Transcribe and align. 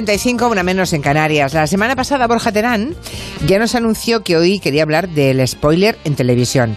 5 0.00 0.12
y 0.12 0.16
35, 0.16 0.48
una 0.48 0.62
menos 0.62 0.92
en 0.94 1.02
Canarias. 1.02 1.52
La 1.52 1.66
semana 1.66 1.94
pasada 1.94 2.26
Borja 2.26 2.52
Terán 2.52 2.94
ya 3.46 3.58
nos 3.58 3.74
anunció 3.74 4.22
que 4.22 4.36
hoy 4.36 4.58
quería 4.58 4.82
hablar 4.82 5.08
del 5.10 5.46
spoiler 5.46 5.98
en 6.04 6.14
televisión. 6.14 6.76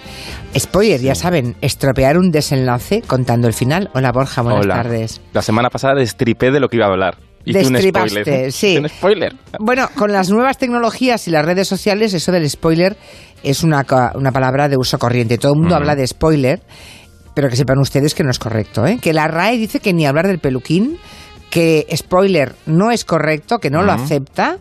Spoiler, 0.58 1.00
ya 1.00 1.16
saben, 1.16 1.56
estropear 1.62 2.18
un 2.18 2.32
desenlace 2.32 3.02
contando 3.02 3.48
el 3.48 3.54
final. 3.54 3.90
Hola 3.94 4.12
Borja, 4.12 4.42
buenas 4.42 4.66
Hola. 4.66 4.76
tardes. 4.76 5.22
La 5.32 5.42
semana 5.42 5.70
pasada 5.70 5.96
destripé 5.96 6.52
de 6.52 6.60
lo 6.60 6.68
que 6.68 6.78
iba 6.78 6.86
a 6.86 6.90
hablar. 6.90 7.18
Hice 7.46 7.66
un 7.68 7.74
Destripaste, 7.74 8.22
spoiler. 8.24 8.52
sí. 8.52 8.78
Un 8.78 8.90
spoiler. 8.90 9.34
Bueno, 9.60 9.88
con 9.96 10.12
las 10.12 10.30
nuevas 10.30 10.58
tecnologías 10.58 11.28
y 11.28 11.32
las 11.32 11.46
redes 11.46 11.68
sociales, 11.68 12.14
eso 12.14 12.32
del 12.34 12.50
spoiler 12.50 12.98
es 13.42 13.64
una, 13.64 13.86
una 14.16 14.32
palabra 14.32 14.68
de 14.70 14.78
uso 14.78 14.98
corriente. 15.00 15.38
Todo 15.38 15.54
el 15.54 15.60
mundo 15.60 15.76
Mm. 15.76 15.78
habla 15.78 15.96
de 15.96 16.08
spoiler, 16.08 16.62
pero 17.34 17.50
que 17.50 17.56
sepan 17.56 17.80
ustedes 17.80 18.14
que 18.16 18.24
no 18.24 18.32
es 18.32 18.40
correcto. 18.40 18.86
¿eh? 18.86 19.00
Que 19.02 19.14
la 19.14 19.28
RAE 19.28 19.58
dice 19.58 19.80
que 19.80 19.94
ni 19.94 20.06
hablar 20.06 20.28
del 20.28 20.40
peluquín, 20.40 20.98
que 21.54 21.86
spoiler 21.96 22.56
no 22.66 22.90
es 22.90 23.06
correcto, 23.06 23.60
que 23.60 23.70
no 23.70 23.84
lo 23.84 23.92
acepta, 23.92 24.58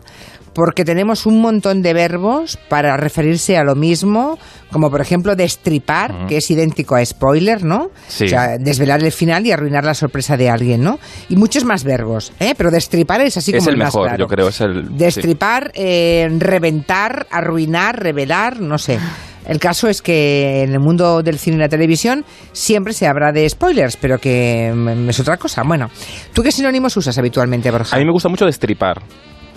porque 0.53 0.85
tenemos 0.85 1.25
un 1.25 1.41
montón 1.41 1.81
de 1.81 1.91
verbos 1.91 2.59
para 2.69 2.95
referirse 2.97 3.57
a 3.57 3.63
lo 3.63 3.73
mismo, 3.73 4.37
como 4.71 4.91
por 4.91 5.01
ejemplo 5.01 5.35
destripar, 5.35 6.27
que 6.27 6.37
es 6.37 6.51
idéntico 6.51 6.93
a 6.93 7.03
spoiler, 7.03 7.63
¿no? 7.63 7.89
Sí. 8.07 8.25
O 8.25 8.27
sea, 8.27 8.59
desvelar 8.59 9.01
el 9.01 9.11
final 9.11 9.43
y 9.47 9.51
arruinar 9.51 9.85
la 9.85 9.95
sorpresa 9.95 10.37
de 10.37 10.51
alguien, 10.51 10.83
¿no? 10.83 10.99
Y 11.29 11.35
muchos 11.35 11.63
más 11.63 11.83
verbos, 11.83 12.31
¿eh? 12.39 12.53
Pero 12.55 12.69
destripar 12.69 13.21
es 13.21 13.37
así 13.37 13.49
es 13.49 13.57
como 13.57 13.71
el 13.71 13.77
más 13.77 13.87
mejor, 13.87 14.09
claro. 14.09 14.19
yo 14.19 14.27
creo. 14.27 14.49
Es 14.49 14.61
el, 14.61 14.85
sí. 14.85 14.93
Destripar, 14.93 15.71
eh, 15.73 16.29
reventar, 16.37 17.25
arruinar, 17.31 17.99
revelar, 17.99 18.61
no 18.61 18.77
sé. 18.77 18.99
El 19.47 19.59
caso 19.59 19.87
es 19.89 20.01
que 20.01 20.63
en 20.63 20.71
el 20.71 20.79
mundo 20.79 21.21
del 21.21 21.37
cine 21.37 21.57
y 21.57 21.59
la 21.59 21.69
televisión 21.69 22.23
siempre 22.53 22.93
se 22.93 23.07
habla 23.07 23.31
de 23.31 23.49
spoilers, 23.49 23.97
pero 23.97 24.17
que 24.19 24.71
mm, 24.73 25.09
es 25.09 25.19
otra 25.19 25.37
cosa. 25.37 25.63
Bueno, 25.65 25.89
¿tú 26.33 26.41
qué 26.41 26.51
sinónimos 26.51 26.95
usas 26.97 27.17
habitualmente, 27.17 27.69
Borja? 27.71 27.95
A 27.95 27.99
mí 27.99 28.05
me 28.05 28.11
gusta 28.11 28.29
mucho 28.29 28.45
destripar. 28.45 29.01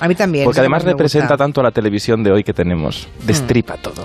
A 0.00 0.08
mí 0.08 0.14
también. 0.14 0.44
Porque 0.44 0.60
además 0.60 0.84
representa 0.84 1.28
gusta. 1.28 1.36
tanto 1.44 1.60
a 1.60 1.64
la 1.64 1.70
televisión 1.70 2.22
de 2.22 2.32
hoy 2.32 2.42
que 2.44 2.52
tenemos. 2.52 3.08
Destripa 3.24 3.76
todo. 3.76 4.04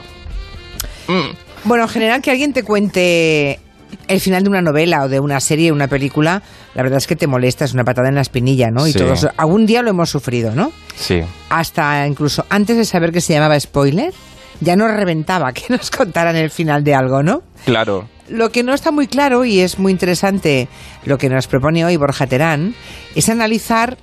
Mm. 1.07 1.35
Bueno, 1.65 1.83
en 1.83 1.89
general 1.89 2.21
que 2.21 2.31
alguien 2.31 2.53
te 2.53 2.63
cuente 2.63 3.59
el 4.07 4.19
final 4.21 4.43
de 4.43 4.49
una 4.49 4.61
novela 4.61 5.03
o 5.03 5.09
de 5.09 5.19
una 5.19 5.39
serie, 5.39 5.71
una 5.71 5.87
película, 5.87 6.41
la 6.75 6.83
verdad 6.83 6.97
es 6.97 7.07
que 7.07 7.15
te 7.15 7.27
molesta, 7.27 7.65
es 7.65 7.73
una 7.73 7.83
patada 7.83 8.07
en 8.07 8.15
la 8.15 8.21
espinilla, 8.21 8.69
¿no? 8.71 8.87
Y 8.87 8.93
Sí. 8.93 8.99
todos 8.99 9.27
algún 9.35 9.65
día 9.65 9.81
lo 9.81 9.89
hemos 9.89 10.09
sufrido, 10.09 10.55
¿no? 10.55 10.71
Sí. 10.95 11.21
hasta 11.49 12.07
incluso 12.07 12.45
antes 12.49 12.77
de 12.77 12.85
saber 12.85 13.11
que 13.11 13.19
se 13.21 13.33
llamaba 13.33 13.59
spoiler, 13.59 14.13
ya 14.62 14.76
nos 14.76 14.92
reventaba 14.92 15.52
que 15.54 15.66
nos 15.70 15.92
contaran 15.92 16.36
el 16.36 16.50
final 16.50 16.84
de 16.84 16.95
algo, 16.95 17.22
¿no? 17.22 17.44
Claro. 17.66 18.08
Lo 18.30 18.50
que 18.50 18.64
no 18.64 18.73
está 18.73 18.92
muy 18.92 19.08
claro 19.08 19.44
y 19.44 19.59
es 19.59 19.78
muy 19.78 19.92
interesante 19.92 20.70
lo 21.04 21.17
que 21.17 21.28
nos 21.28 21.48
propone 21.48 21.84
hoy 21.84 21.98
Borja 21.98 22.28
Terán 22.28 22.73
es 23.14 23.28
analizar 23.28 23.98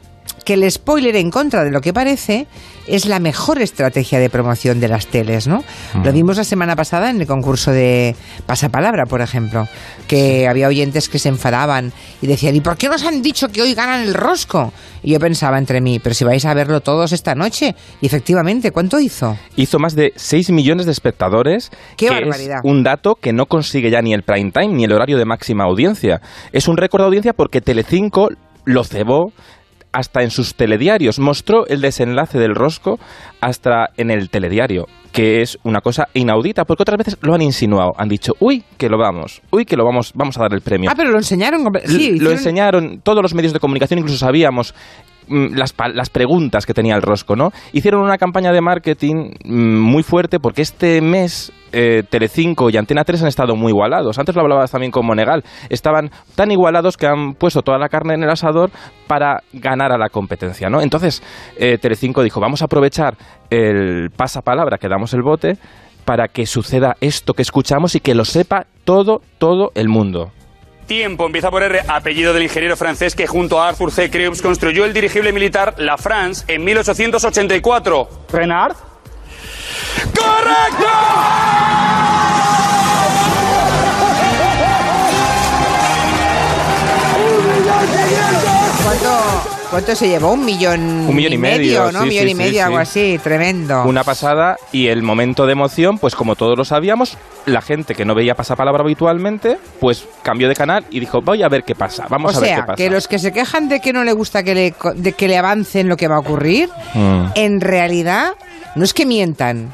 que 0.48 0.54
el 0.54 0.70
spoiler 0.70 1.14
en 1.16 1.30
contra 1.30 1.62
de 1.62 1.70
lo 1.70 1.82
que 1.82 1.92
parece 1.92 2.46
es 2.86 3.04
la 3.04 3.20
mejor 3.20 3.60
estrategia 3.60 4.18
de 4.18 4.30
promoción 4.30 4.80
de 4.80 4.88
las 4.88 5.06
teles, 5.06 5.46
¿no? 5.46 5.62
Lo 6.02 6.10
vimos 6.10 6.38
la 6.38 6.44
semana 6.44 6.74
pasada 6.74 7.10
en 7.10 7.20
el 7.20 7.26
concurso 7.26 7.70
de 7.70 8.16
Pasapalabra, 8.46 9.04
por 9.04 9.20
ejemplo, 9.20 9.68
que 10.06 10.48
había 10.48 10.68
oyentes 10.68 11.10
que 11.10 11.18
se 11.18 11.28
enfadaban 11.28 11.92
y 12.22 12.26
decían, 12.28 12.56
¿y 12.56 12.62
por 12.62 12.78
qué 12.78 12.88
nos 12.88 13.04
han 13.04 13.20
dicho 13.20 13.48
que 13.48 13.60
hoy 13.60 13.74
ganan 13.74 14.04
el 14.04 14.14
rosco? 14.14 14.72
Y 15.02 15.12
yo 15.12 15.20
pensaba 15.20 15.58
entre 15.58 15.82
mí, 15.82 15.98
pero 15.98 16.14
si 16.14 16.24
vais 16.24 16.46
a 16.46 16.54
verlo 16.54 16.80
todos 16.80 17.12
esta 17.12 17.34
noche. 17.34 17.74
Y 18.00 18.06
efectivamente, 18.06 18.70
¿cuánto 18.70 18.98
hizo? 18.98 19.36
Hizo 19.54 19.78
más 19.78 19.94
de 19.94 20.14
6 20.16 20.50
millones 20.52 20.86
de 20.86 20.92
espectadores. 20.92 21.68
¡Qué 21.98 22.06
que 22.06 22.10
barbaridad! 22.10 22.60
Es 22.64 22.70
un 22.70 22.82
dato 22.82 23.16
que 23.16 23.34
no 23.34 23.44
consigue 23.44 23.90
ya 23.90 24.00
ni 24.00 24.14
el 24.14 24.22
prime 24.22 24.50
time 24.50 24.68
ni 24.68 24.84
el 24.84 24.92
horario 24.94 25.18
de 25.18 25.26
máxima 25.26 25.64
audiencia. 25.64 26.22
Es 26.52 26.68
un 26.68 26.78
récord 26.78 27.02
de 27.02 27.06
audiencia 27.08 27.34
porque 27.34 27.60
Telecinco 27.60 28.30
lo 28.64 28.84
cebó 28.84 29.32
hasta 29.92 30.22
en 30.22 30.30
sus 30.30 30.54
telediarios. 30.54 31.18
Mostró 31.18 31.66
el 31.66 31.80
desenlace 31.80 32.38
del 32.38 32.54
rosco 32.54 32.98
hasta 33.40 33.90
en 33.96 34.10
el 34.10 34.30
telediario, 34.30 34.86
que 35.12 35.40
es 35.42 35.58
una 35.62 35.80
cosa 35.80 36.08
inaudita, 36.14 36.64
porque 36.64 36.82
otras 36.82 36.98
veces 36.98 37.16
lo 37.22 37.34
han 37.34 37.42
insinuado. 37.42 37.92
Han 37.96 38.08
dicho, 38.08 38.32
uy, 38.40 38.64
que 38.76 38.88
lo 38.88 38.98
vamos, 38.98 39.42
uy, 39.50 39.64
que 39.64 39.76
lo 39.76 39.84
vamos, 39.84 40.12
vamos 40.14 40.36
a 40.38 40.42
dar 40.42 40.52
el 40.54 40.60
premio. 40.60 40.90
Ah, 40.90 40.94
pero 40.96 41.10
lo 41.10 41.18
enseñaron. 41.18 41.64
Sí, 41.86 42.08
L- 42.10 42.18
lo 42.22 42.30
enseñaron 42.30 43.00
todos 43.02 43.22
los 43.22 43.34
medios 43.34 43.52
de 43.52 43.60
comunicación, 43.60 43.98
incluso 44.00 44.18
sabíamos 44.18 44.74
las, 45.30 45.72
pa- 45.72 45.88
las 45.88 46.10
preguntas 46.10 46.66
que 46.66 46.74
tenía 46.74 46.94
el 46.96 47.02
rosco, 47.02 47.36
¿no? 47.36 47.50
Hicieron 47.72 48.02
una 48.02 48.18
campaña 48.18 48.52
de 48.52 48.60
marketing 48.60 49.32
mm, 49.44 49.78
muy 49.80 50.02
fuerte 50.02 50.38
porque 50.40 50.62
este 50.62 51.00
mes 51.00 51.52
eh, 51.72 52.02
Telecinco 52.08 52.70
y 52.70 52.76
Antena 52.76 53.04
3 53.04 53.22
han 53.22 53.28
estado 53.28 53.54
muy 53.56 53.70
igualados. 53.72 54.18
Antes 54.18 54.34
lo 54.34 54.42
hablabas 54.42 54.70
también 54.70 54.90
con 54.90 55.04
Monegal. 55.06 55.44
Estaban 55.68 56.10
tan 56.34 56.50
igualados 56.50 56.96
que 56.96 57.06
han 57.06 57.34
puesto 57.34 57.62
toda 57.62 57.78
la 57.78 57.88
carne 57.88 58.14
en 58.14 58.22
el 58.22 58.30
asador 58.30 58.70
para 59.06 59.42
ganar 59.52 59.92
a 59.92 59.98
la 59.98 60.08
competencia, 60.08 60.68
¿no? 60.70 60.80
Entonces, 60.80 61.22
eh, 61.58 61.78
Telecinco 61.78 62.22
dijo, 62.22 62.40
vamos 62.40 62.62
a 62.62 62.66
aprovechar 62.66 63.16
el 63.50 64.10
pasapalabra 64.16 64.78
que 64.78 64.88
damos 64.88 65.12
el 65.14 65.22
bote 65.22 65.58
para 66.04 66.28
que 66.28 66.46
suceda 66.46 66.96
esto 67.02 67.34
que 67.34 67.42
escuchamos 67.42 67.94
y 67.94 68.00
que 68.00 68.14
lo 68.14 68.24
sepa 68.24 68.64
todo, 68.84 69.20
todo 69.38 69.70
el 69.74 69.88
mundo. 69.88 70.30
Tiempo 70.88 71.26
empieza 71.26 71.50
por 71.50 71.62
R, 71.62 71.82
apellido 71.86 72.32
del 72.32 72.44
ingeniero 72.44 72.74
francés 72.74 73.14
que 73.14 73.26
junto 73.26 73.60
a 73.60 73.68
Arthur 73.68 73.92
C. 73.92 74.10
Creux 74.10 74.40
construyó 74.40 74.86
el 74.86 74.94
dirigible 74.94 75.34
militar 75.34 75.74
La 75.76 75.98
France 75.98 76.46
en 76.48 76.64
1884. 76.64 78.08
¿Renard? 78.32 78.74
¡Correcto! 80.16 80.86
¿Cuánto, 88.82 89.57
cuánto 89.70 89.94
se 89.94 90.08
llevó? 90.08 90.32
Un 90.32 90.44
millón, 90.44 90.80
Un 91.08 91.14
millón 91.14 91.32
y 91.32 91.38
medio, 91.38 91.92
¿no? 91.92 92.00
sí, 92.00 92.04
Un 92.04 92.08
millón 92.08 92.24
sí, 92.26 92.30
y 92.30 92.34
medio, 92.34 92.52
sí. 92.52 92.58
algo 92.60 92.78
así, 92.78 93.20
tremendo. 93.22 93.84
Una 93.84 94.04
pasada 94.04 94.56
y 94.72 94.88
el 94.88 95.02
momento 95.02 95.46
de 95.46 95.52
emoción, 95.52 95.98
pues 95.98 96.14
como 96.14 96.36
todos 96.36 96.56
lo 96.56 96.64
sabíamos, 96.64 97.16
la 97.46 97.60
gente 97.60 97.94
que 97.94 98.04
no 98.04 98.14
veía 98.14 98.34
pasapalabra 98.34 98.82
habitualmente, 98.82 99.58
pues 99.80 100.04
cambió 100.22 100.48
de 100.48 100.54
canal 100.54 100.84
y 100.90 101.00
dijo, 101.00 101.20
voy 101.22 101.42
a 101.42 101.48
ver 101.48 101.64
qué 101.64 101.74
pasa, 101.74 102.06
vamos 102.08 102.34
o 102.34 102.38
a 102.38 102.40
ver 102.40 102.50
qué 102.50 102.54
sea, 102.56 102.66
pasa. 102.66 102.76
que 102.76 102.90
los 102.90 103.08
que 103.08 103.18
se 103.18 103.32
quejan 103.32 103.68
de 103.68 103.80
que 103.80 103.92
no 103.92 104.04
le 104.04 104.12
gusta 104.12 104.42
que 104.42 104.54
le, 104.54 104.74
de 104.94 105.12
que 105.12 105.28
le 105.28 105.36
avancen 105.38 105.88
lo 105.88 105.96
que 105.96 106.08
va 106.08 106.16
a 106.16 106.20
ocurrir, 106.20 106.68
Mm, 106.94 107.24
en 107.34 107.60
realidad 107.60 108.32
no 108.74 108.84
es 108.84 108.94
que 108.94 109.04
mientan. 109.06 109.70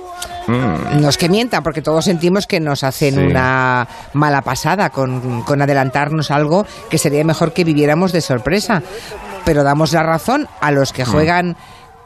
mm. 0.46 1.00
No 1.00 1.08
es 1.08 1.16
que 1.16 1.28
mientan, 1.28 1.62
porque 1.62 1.82
todos 1.82 2.04
sentimos 2.04 2.46
que 2.46 2.60
nos 2.60 2.82
hacen 2.84 3.14
Sí. 3.14 3.20
una 3.20 3.86
mala 4.12 4.42
pasada 4.42 4.90
con, 4.90 5.42
con 5.42 5.62
adelantarnos 5.62 6.30
algo 6.30 6.66
que 6.90 6.98
sería 6.98 7.24
mejor 7.24 7.52
que 7.52 7.64
viviéramos 7.64 8.12
de 8.12 8.20
sorpresa. 8.20 8.82
Pero 9.44 9.62
damos 9.62 9.92
la 9.92 10.02
razón 10.02 10.48
a 10.60 10.70
los 10.70 10.92
que 10.92 11.04
juegan 11.04 11.56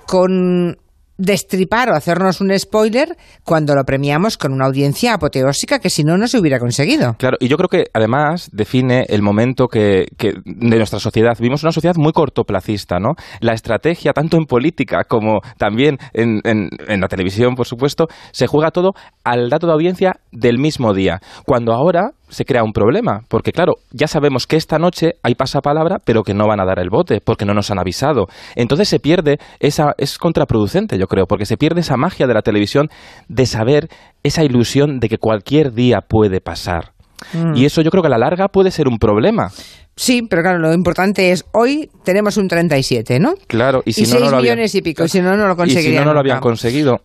con 0.06 0.78
destripar 1.18 1.90
o 1.90 1.94
hacernos 1.94 2.40
un 2.40 2.56
spoiler 2.58 3.16
cuando 3.44 3.74
lo 3.74 3.84
premiamos 3.84 4.38
con 4.38 4.52
una 4.52 4.66
audiencia 4.66 5.14
apoteósica 5.14 5.80
que 5.80 5.90
si 5.90 6.04
no, 6.04 6.16
no 6.16 6.28
se 6.28 6.38
hubiera 6.38 6.58
conseguido. 6.58 7.14
Claro, 7.18 7.36
y 7.40 7.48
yo 7.48 7.56
creo 7.56 7.68
que 7.68 7.84
además 7.92 8.48
define 8.52 9.04
el 9.08 9.20
momento 9.22 9.66
que, 9.66 10.06
de 10.18 10.76
nuestra 10.78 11.00
sociedad. 11.00 11.32
Vivimos 11.38 11.62
una 11.64 11.72
sociedad 11.72 11.96
muy 11.96 12.12
cortoplacista, 12.12 12.98
¿no? 13.00 13.10
La 13.40 13.52
estrategia, 13.52 14.12
tanto 14.12 14.36
en 14.36 14.44
política 14.44 15.04
como 15.04 15.40
también 15.58 15.98
en, 16.14 16.40
en- 16.44 16.70
en 16.86 17.00
la 17.00 17.08
televisión, 17.08 17.54
por 17.56 17.66
supuesto, 17.66 18.06
se 18.32 18.46
juega 18.46 18.70
todo 18.70 18.92
al 19.24 19.50
dato 19.50 19.66
de 19.66 19.72
audiencia 19.72 20.12
del 20.30 20.58
mismo 20.58 20.94
día. 20.94 21.20
Cuando 21.44 21.72
ahora 21.72 22.12
se 22.28 22.44
crea 22.44 22.62
un 22.62 22.72
problema, 22.72 23.22
porque 23.28 23.52
claro, 23.52 23.76
ya 23.90 24.06
sabemos 24.06 24.46
que 24.46 24.56
esta 24.56 24.78
noche 24.78 25.14
hay 25.22 25.34
pasapalabra, 25.34 25.96
pero 26.04 26.22
que 26.22 26.34
no 26.34 26.46
van 26.46 26.60
a 26.60 26.66
dar 26.66 26.78
el 26.78 26.90
bote, 26.90 27.20
porque 27.24 27.46
no 27.46 27.54
nos 27.54 27.70
han 27.70 27.78
avisado. 27.78 28.26
Entonces 28.54 28.86
se 28.88 29.00
pierde 29.00 29.38
esa, 29.60 29.94
es 29.96 30.18
contraproducente, 30.18 30.98
yo 30.98 31.06
creo, 31.08 31.26
porque 31.26 31.46
se 31.46 31.56
pierde 31.56 31.80
esa 31.80 31.96
magia 31.96 32.26
de 32.26 32.34
la 32.34 32.42
televisión 32.42 32.88
de 33.28 33.46
saber 33.46 33.88
esa 34.22 34.44
ilusión 34.44 35.00
de 35.00 35.08
que 35.08 35.18
cualquier 35.18 35.72
día 35.72 35.98
puede 36.06 36.40
pasar. 36.40 36.92
Mm. 37.32 37.56
Y 37.56 37.64
eso 37.64 37.82
yo 37.82 37.90
creo 37.90 38.02
que 38.02 38.06
a 38.06 38.10
la 38.10 38.18
larga 38.18 38.46
puede 38.48 38.70
ser 38.70 38.86
un 38.86 38.98
problema. 38.98 39.48
Sí, 39.96 40.22
pero 40.22 40.42
claro, 40.42 40.58
lo 40.60 40.72
importante 40.72 41.32
es 41.32 41.44
hoy 41.52 41.90
tenemos 42.04 42.36
un 42.36 42.46
37, 42.46 43.18
¿no? 43.18 43.34
Claro, 43.48 43.82
y 43.84 43.92
si 43.92 44.02
Y 44.02 44.04
no, 44.04 44.10
seis 44.10 44.24
no 44.26 44.30
lo 44.30 44.36
habían- 44.36 44.54
millones 44.54 44.74
y 44.76 44.82
pico, 44.82 45.04
y 45.04 45.08
si 45.08 45.20
no, 45.20 45.36
no 45.36 45.46
lo 45.48 45.54
Y 45.54 45.54
si 45.54 45.56
conseguirían 45.56 46.04
no, 46.04 46.10
no 46.10 46.14
lo 46.14 46.20
habían 46.20 46.38
conseguido. 46.38 46.98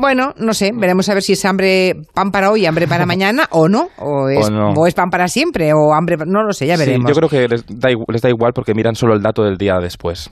Bueno, 0.00 0.32
no 0.38 0.54
sé, 0.54 0.70
veremos 0.74 1.08
a 1.10 1.14
ver 1.14 1.22
si 1.22 1.34
es 1.34 1.44
hambre 1.44 1.94
pan 2.14 2.30
para 2.30 2.50
hoy, 2.50 2.64
hambre 2.64 2.86
para 2.88 3.04
mañana 3.06 3.46
o 3.50 3.68
no, 3.68 3.88
o 3.98 4.30
es, 4.30 4.46
O 4.46 4.50
no. 4.50 4.70
o 4.70 4.86
es 4.86 4.94
pan 4.94 5.10
para 5.10 5.28
siempre, 5.28 5.72
o 5.74 5.92
hambre, 5.92 6.16
no 6.26 6.42
lo 6.42 6.52
sé, 6.54 6.66
ya 6.66 6.76
Sí, 6.78 6.84
veremos. 6.86 7.10
yo 7.10 7.14
creo 7.14 7.28
que 7.28 7.48
les 7.48 7.66
da, 7.68 7.90
les 8.08 8.22
da 8.22 8.30
igual 8.30 8.52
porque 8.54 8.72
miran 8.72 8.94
solo 8.94 9.12
el 9.14 9.20
dato 9.20 9.42
del 9.42 9.58
día 9.58 9.74
después. 9.80 10.30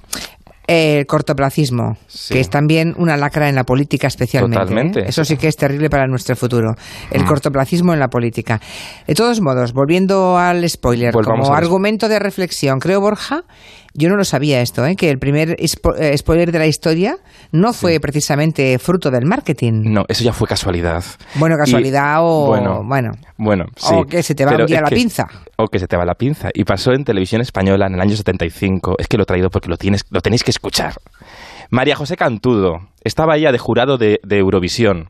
El 0.68 1.06
cortoplacismo, 1.06 1.96
Sí. 2.08 2.34
que 2.34 2.40
es 2.40 2.50
también 2.50 2.94
una 2.98 3.16
lacra 3.16 3.48
en 3.48 3.54
la 3.54 3.64
política 3.64 4.06
especialmente. 4.06 4.58
Totalmente. 4.58 5.00
¿eh? 5.00 5.04
Eso 5.08 5.24
sí 5.24 5.38
que 5.38 5.48
es 5.48 5.56
terrible 5.56 5.88
para 5.88 6.06
nuestro 6.06 6.36
futuro. 6.36 6.74
El 7.10 7.22
Mm. 7.22 7.26
cortoplacismo 7.26 7.94
en 7.94 8.00
la 8.00 8.08
política. 8.08 8.60
De 9.06 9.14
todos 9.14 9.40
modos, 9.40 9.72
volviendo 9.72 10.36
al 10.36 10.68
spoiler, 10.68 11.14
Volvamos 11.14 11.46
como 11.48 11.56
argumento 11.56 12.06
de 12.10 12.18
reflexión, 12.18 12.80
creo, 12.80 13.00
Borja, 13.00 13.44
Yo 13.94 14.08
no 14.08 14.16
lo 14.16 14.24
sabía 14.24 14.60
esto, 14.60 14.84
¿eh? 14.86 14.94
que 14.96 15.10
el 15.10 15.18
primer 15.18 15.56
spo- 15.58 15.96
eh, 15.98 16.16
spoiler 16.16 16.52
de 16.52 16.58
la 16.58 16.66
historia 16.66 17.16
no 17.52 17.72
fue 17.72 17.98
precisamente 18.00 18.78
fruto 18.78 19.10
del 19.10 19.24
marketing. 19.24 19.82
No, 19.92 20.04
eso 20.08 20.22
ya 20.24 20.32
fue 20.32 20.46
casualidad. 20.46 21.02
Bueno, 21.34 21.56
casualidad 21.56 22.16
Y- 22.18 22.22
o- 22.22 22.46
Bueno, 22.46 22.82
bueno. 22.84 23.12
bueno, 23.36 23.64
sí. 23.76 23.94
O 23.94 24.04
que 24.04 24.22
se 24.22 24.34
te 24.34 24.44
va 24.44 24.52
un 24.56 24.66
día 24.66 24.82
la 24.82 24.88
que- 24.88 24.96
pinza. 24.96 25.26
O 25.56 25.66
que 25.68 25.78
se 25.78 25.88
te 25.88 25.96
va 25.96 26.04
la 26.04 26.14
pinza. 26.14 26.50
Y 26.54 26.64
pasó 26.64 26.92
en 26.92 27.04
televisión 27.04 27.40
española 27.40 27.86
en 27.86 27.94
el 27.94 28.00
año 28.00 28.14
75. 28.16 28.94
Es 28.98 29.08
que 29.08 29.16
lo 29.16 29.24
he 29.24 29.26
traído 29.26 29.50
porque 29.50 29.68
lo, 29.68 29.76
tienes, 29.76 30.04
lo 30.10 30.20
tenéis 30.20 30.44
que 30.44 30.50
escuchar. 30.52 30.94
María 31.70 31.96
José 31.96 32.16
Cantudo 32.16 32.88
estaba 33.02 33.36
ella 33.36 33.52
de 33.52 33.58
jurado 33.58 33.98
de, 33.98 34.20
de 34.22 34.38
Eurovisión. 34.38 35.08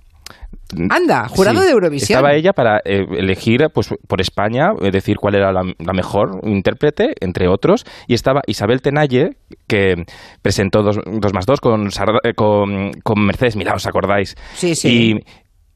Anda, 0.90 1.28
jurado 1.28 1.60
Sí, 1.60 1.66
de 1.66 1.72
Eurovisión. 1.72 2.16
Estaba 2.18 2.34
ella 2.34 2.52
para 2.52 2.78
eh, 2.84 3.04
elegir 3.16 3.60
pues, 3.72 3.88
por 4.06 4.20
España, 4.20 4.66
eh, 4.82 4.90
decir 4.90 5.16
cuál 5.16 5.34
era 5.36 5.50
la, 5.52 5.62
la 5.62 5.92
mejor 5.94 6.40
intérprete, 6.42 7.14
entre 7.20 7.48
otros. 7.48 7.84
Y 8.06 8.14
estaba 8.14 8.42
Isabel 8.46 8.82
Tenalle, 8.82 9.30
que 9.66 9.94
presentó 10.42 10.82
dos, 10.82 10.98
dos 11.20 11.32
más 11.32 11.46
dos 11.46 11.60
con, 11.60 11.86
eh, 11.88 12.34
con, 12.36 12.90
con 13.02 13.24
Mercedes 13.24 13.56
Milá, 13.56 13.72
¿os 13.74 13.86
acordáis? 13.86 14.34
Sí, 14.54 14.74
sí. 14.74 15.14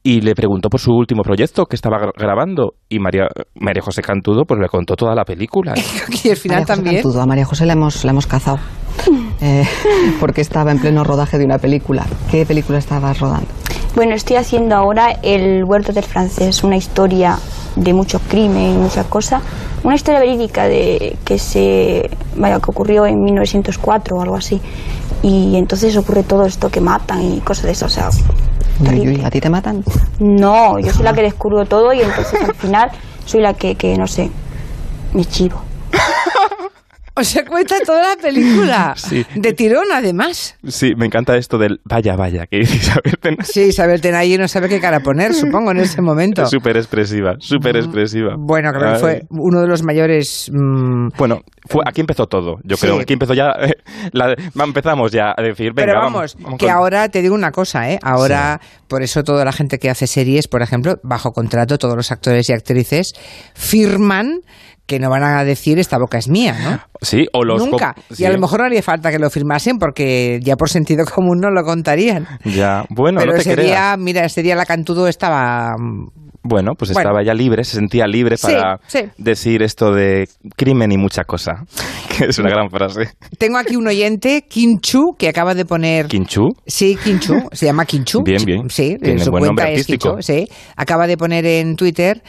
Y, 0.04 0.14
y 0.16 0.20
le 0.20 0.34
preguntó 0.34 0.68
por 0.68 0.80
su 0.80 0.90
último 0.92 1.22
proyecto 1.22 1.64
que 1.66 1.76
estaba 1.76 1.96
gra- 1.98 2.12
grabando. 2.18 2.74
Y 2.88 2.98
María, 2.98 3.28
María 3.54 3.82
José 3.82 4.02
Cantudo 4.02 4.44
pues 4.44 4.60
le 4.60 4.68
contó 4.68 4.94
toda 4.96 5.14
la 5.14 5.24
película. 5.24 5.74
y 6.24 6.28
al 6.28 6.36
final 6.36 6.58
María 6.58 6.66
José 6.66 6.74
también. 6.82 7.02
Cantudo. 7.02 7.22
A 7.22 7.26
María 7.26 7.44
José 7.44 7.66
la 7.66 7.72
hemos, 7.74 8.04
la 8.04 8.10
hemos 8.10 8.26
cazado. 8.26 8.58
Eh, 9.40 9.64
porque 10.20 10.40
estaba 10.42 10.70
en 10.70 10.80
pleno 10.80 11.02
rodaje 11.04 11.38
de 11.38 11.44
una 11.44 11.58
película. 11.58 12.04
¿Qué 12.30 12.44
película 12.44 12.78
estabas 12.78 13.18
rodando? 13.20 13.48
Bueno, 13.94 14.14
estoy 14.14 14.36
haciendo 14.36 14.74
ahora 14.74 15.18
El 15.22 15.64
huerto 15.64 15.92
del 15.92 16.04
francés, 16.04 16.64
una 16.64 16.76
historia 16.76 17.38
de 17.76 17.92
mucho 17.92 18.20
crimen 18.20 18.74
y 18.74 18.76
muchas 18.78 19.06
cosas. 19.06 19.42
Una 19.84 19.94
historia 19.94 20.20
verídica 20.20 20.66
de 20.66 21.16
que 21.24 21.38
se 21.38 22.08
vaya 22.36 22.58
que 22.58 22.70
ocurrió 22.70 23.04
en 23.04 23.22
1904 23.22 24.16
o 24.16 24.22
algo 24.22 24.36
así. 24.36 24.60
Y 25.22 25.56
entonces 25.56 25.96
ocurre 25.96 26.22
todo 26.22 26.46
esto 26.46 26.70
que 26.70 26.80
matan 26.80 27.22
y 27.22 27.40
cosas 27.40 27.64
de 27.64 27.72
eso, 27.72 27.86
o 27.86 27.88
sea, 27.88 28.08
Uy, 28.80 28.86
terrible. 28.86 29.18
uy, 29.18 29.24
¿A 29.24 29.30
ti 29.30 29.40
te 29.40 29.50
matan? 29.50 29.84
No, 30.18 30.78
yo 30.78 30.92
soy 30.92 31.04
la 31.04 31.12
que 31.14 31.22
descubro 31.22 31.66
todo 31.66 31.92
y 31.92 32.00
entonces 32.00 32.40
al 32.42 32.54
final 32.54 32.90
soy 33.24 33.40
la 33.40 33.54
que, 33.54 33.74
que 33.74 33.96
no 33.96 34.06
sé, 34.06 34.30
me 35.12 35.24
chivo. 35.24 35.60
O 37.14 37.22
sea, 37.24 37.44
cuenta 37.44 37.76
toda 37.84 38.14
la 38.14 38.16
película. 38.20 38.94
Sí. 39.02 39.26
De 39.34 39.52
tirón, 39.52 39.84
además. 39.92 40.56
Sí, 40.66 40.94
me 40.96 41.06
encanta 41.06 41.36
esto 41.36 41.58
del 41.58 41.80
vaya, 41.84 42.16
vaya, 42.16 42.46
que 42.46 42.58
dice 42.58 42.76
Isabel. 42.76 43.36
Sí, 43.44 43.60
Isabel 43.62 44.00
Tenalle 44.00 44.38
no 44.38 44.48
sabe 44.48 44.68
qué 44.68 44.80
cara 44.80 45.00
poner, 45.00 45.34
supongo, 45.34 45.72
en 45.72 45.80
ese 45.80 46.00
momento. 46.00 46.46
Súper 46.52 46.76
expresiva, 46.76 47.34
súper 47.38 47.76
expresiva. 47.76 48.34
Bueno, 48.38 48.72
creo 48.72 48.92
que 48.94 48.98
fue 48.98 49.22
uno 49.30 49.60
de 49.60 49.66
los 49.66 49.82
mayores. 49.82 50.50
mm, 50.52 51.08
Bueno, 51.18 51.40
fue, 51.68 51.82
aquí 51.86 52.00
empezó 52.00 52.26
todo. 52.26 52.56
Yo 52.64 52.76
creo 52.78 52.96
que 52.96 53.02
aquí 53.02 53.12
empezó 53.12 53.34
ya. 53.34 53.50
eh, 53.60 53.72
la- 54.12 54.34
empezamos 54.64 55.12
ya 55.12 55.34
a 55.36 55.42
decir, 55.42 55.72
venga, 55.74 55.86
Pero 55.92 56.00
vamos, 56.00 56.36
vamos 56.40 56.58
que 56.58 56.66
con- 56.66 56.74
ahora 56.74 57.08
te 57.10 57.20
digo 57.20 57.34
una 57.34 57.50
cosa, 57.52 57.90
¿eh? 57.90 57.98
Ahora, 58.02 58.60
por 58.88 59.02
eso 59.02 59.22
toda 59.24 59.44
la 59.44 59.52
gente 59.52 59.78
que 59.78 59.90
hace 59.90 60.06
series, 60.06 60.48
por 60.48 60.62
ejemplo, 60.62 60.98
bajo 61.02 61.32
contrato, 61.32 61.76
todos 61.78 61.96
los 61.96 62.10
actores 62.12 62.48
y 62.48 62.52
actrices 62.52 63.12
firman 63.54 64.40
que 64.87 64.99
no 64.99 65.08
van 65.11 65.23
a 65.23 65.44
decir 65.44 65.79
esta 65.79 65.96
boca 65.99 66.19
es 66.19 66.29
mía, 66.29 66.56
¿no? 66.62 66.81
Sí, 67.00 67.26
o 67.32 67.44
los. 67.44 67.64
Nunca. 67.67 67.94
Y 68.19 68.25
a 68.25 68.31
lo 68.31 68.38
mejor 68.38 68.61
no 68.61 68.67
haría 68.67 68.82
falta 68.82 69.11
que 69.11 69.19
lo 69.19 69.31
firmasen 69.31 69.79
porque 69.79 70.40
ya 70.43 70.56
por 70.56 70.69
sentido 70.69 71.05
común 71.06 71.38
no 71.40 71.50
lo 71.50 71.62
contarían. 71.64 72.26
Ya, 72.44 72.84
bueno, 72.90 73.20
Pero 73.20 73.32
no 73.32 73.37
te 73.37 73.43
ese 73.43 73.52
creas. 73.55 73.67
día, 73.69 73.96
mira, 73.99 74.25
ese 74.25 74.43
día 74.43 74.55
la 74.56 74.67
Cantudo 74.67 75.08
estaba. 75.08 75.75
mm, 75.79 76.08
Bueno, 76.44 76.73
pues 76.76 76.93
Bueno. 76.93 77.08
estaba 77.08 77.25
ya 77.25 77.34
libre, 77.34 77.62
se 77.64 77.76
sentía 77.76 78.05
libre 78.06 78.37
para 78.37 78.81
sí. 78.88 78.99
decir 79.17 79.62
esto 79.62 79.93
de 79.93 80.29
crimen 80.56 80.90
y 80.93 80.99
mucha 80.99 81.25
cosa. 81.25 81.64
Que 82.19 82.26
es 82.26 82.38
una 82.38 82.50
gran 82.50 82.69
frase. 82.69 83.08
Tengo 83.38 83.56
aquí 83.56 83.75
un 83.75 83.87
oyente, 83.88 84.44
Kinchu, 84.46 85.14
que 85.19 85.29
acaba 85.31 85.55
de 85.55 85.64
poner. 85.64 86.08
¿Quinchú? 86.08 86.50
Sí, 86.67 86.99
Kinchu, 87.02 87.49
se 87.52 87.64
llama 87.64 87.87
Kinchu. 87.87 88.23
Bien, 88.23 88.44
bien. 88.44 88.69
Sí, 88.69 88.99
Tiene 89.02 89.25
su 89.25 89.31
buen 89.31 89.44
nombre 89.44 89.64
cuenta 89.64 89.81
es. 89.81 89.87
Kinchu, 89.87 90.17
sí. 90.20 90.46
Acaba 90.76 91.06
de 91.06 91.17
poner 91.17 91.46
en 91.46 91.75
Twitter 91.75 92.23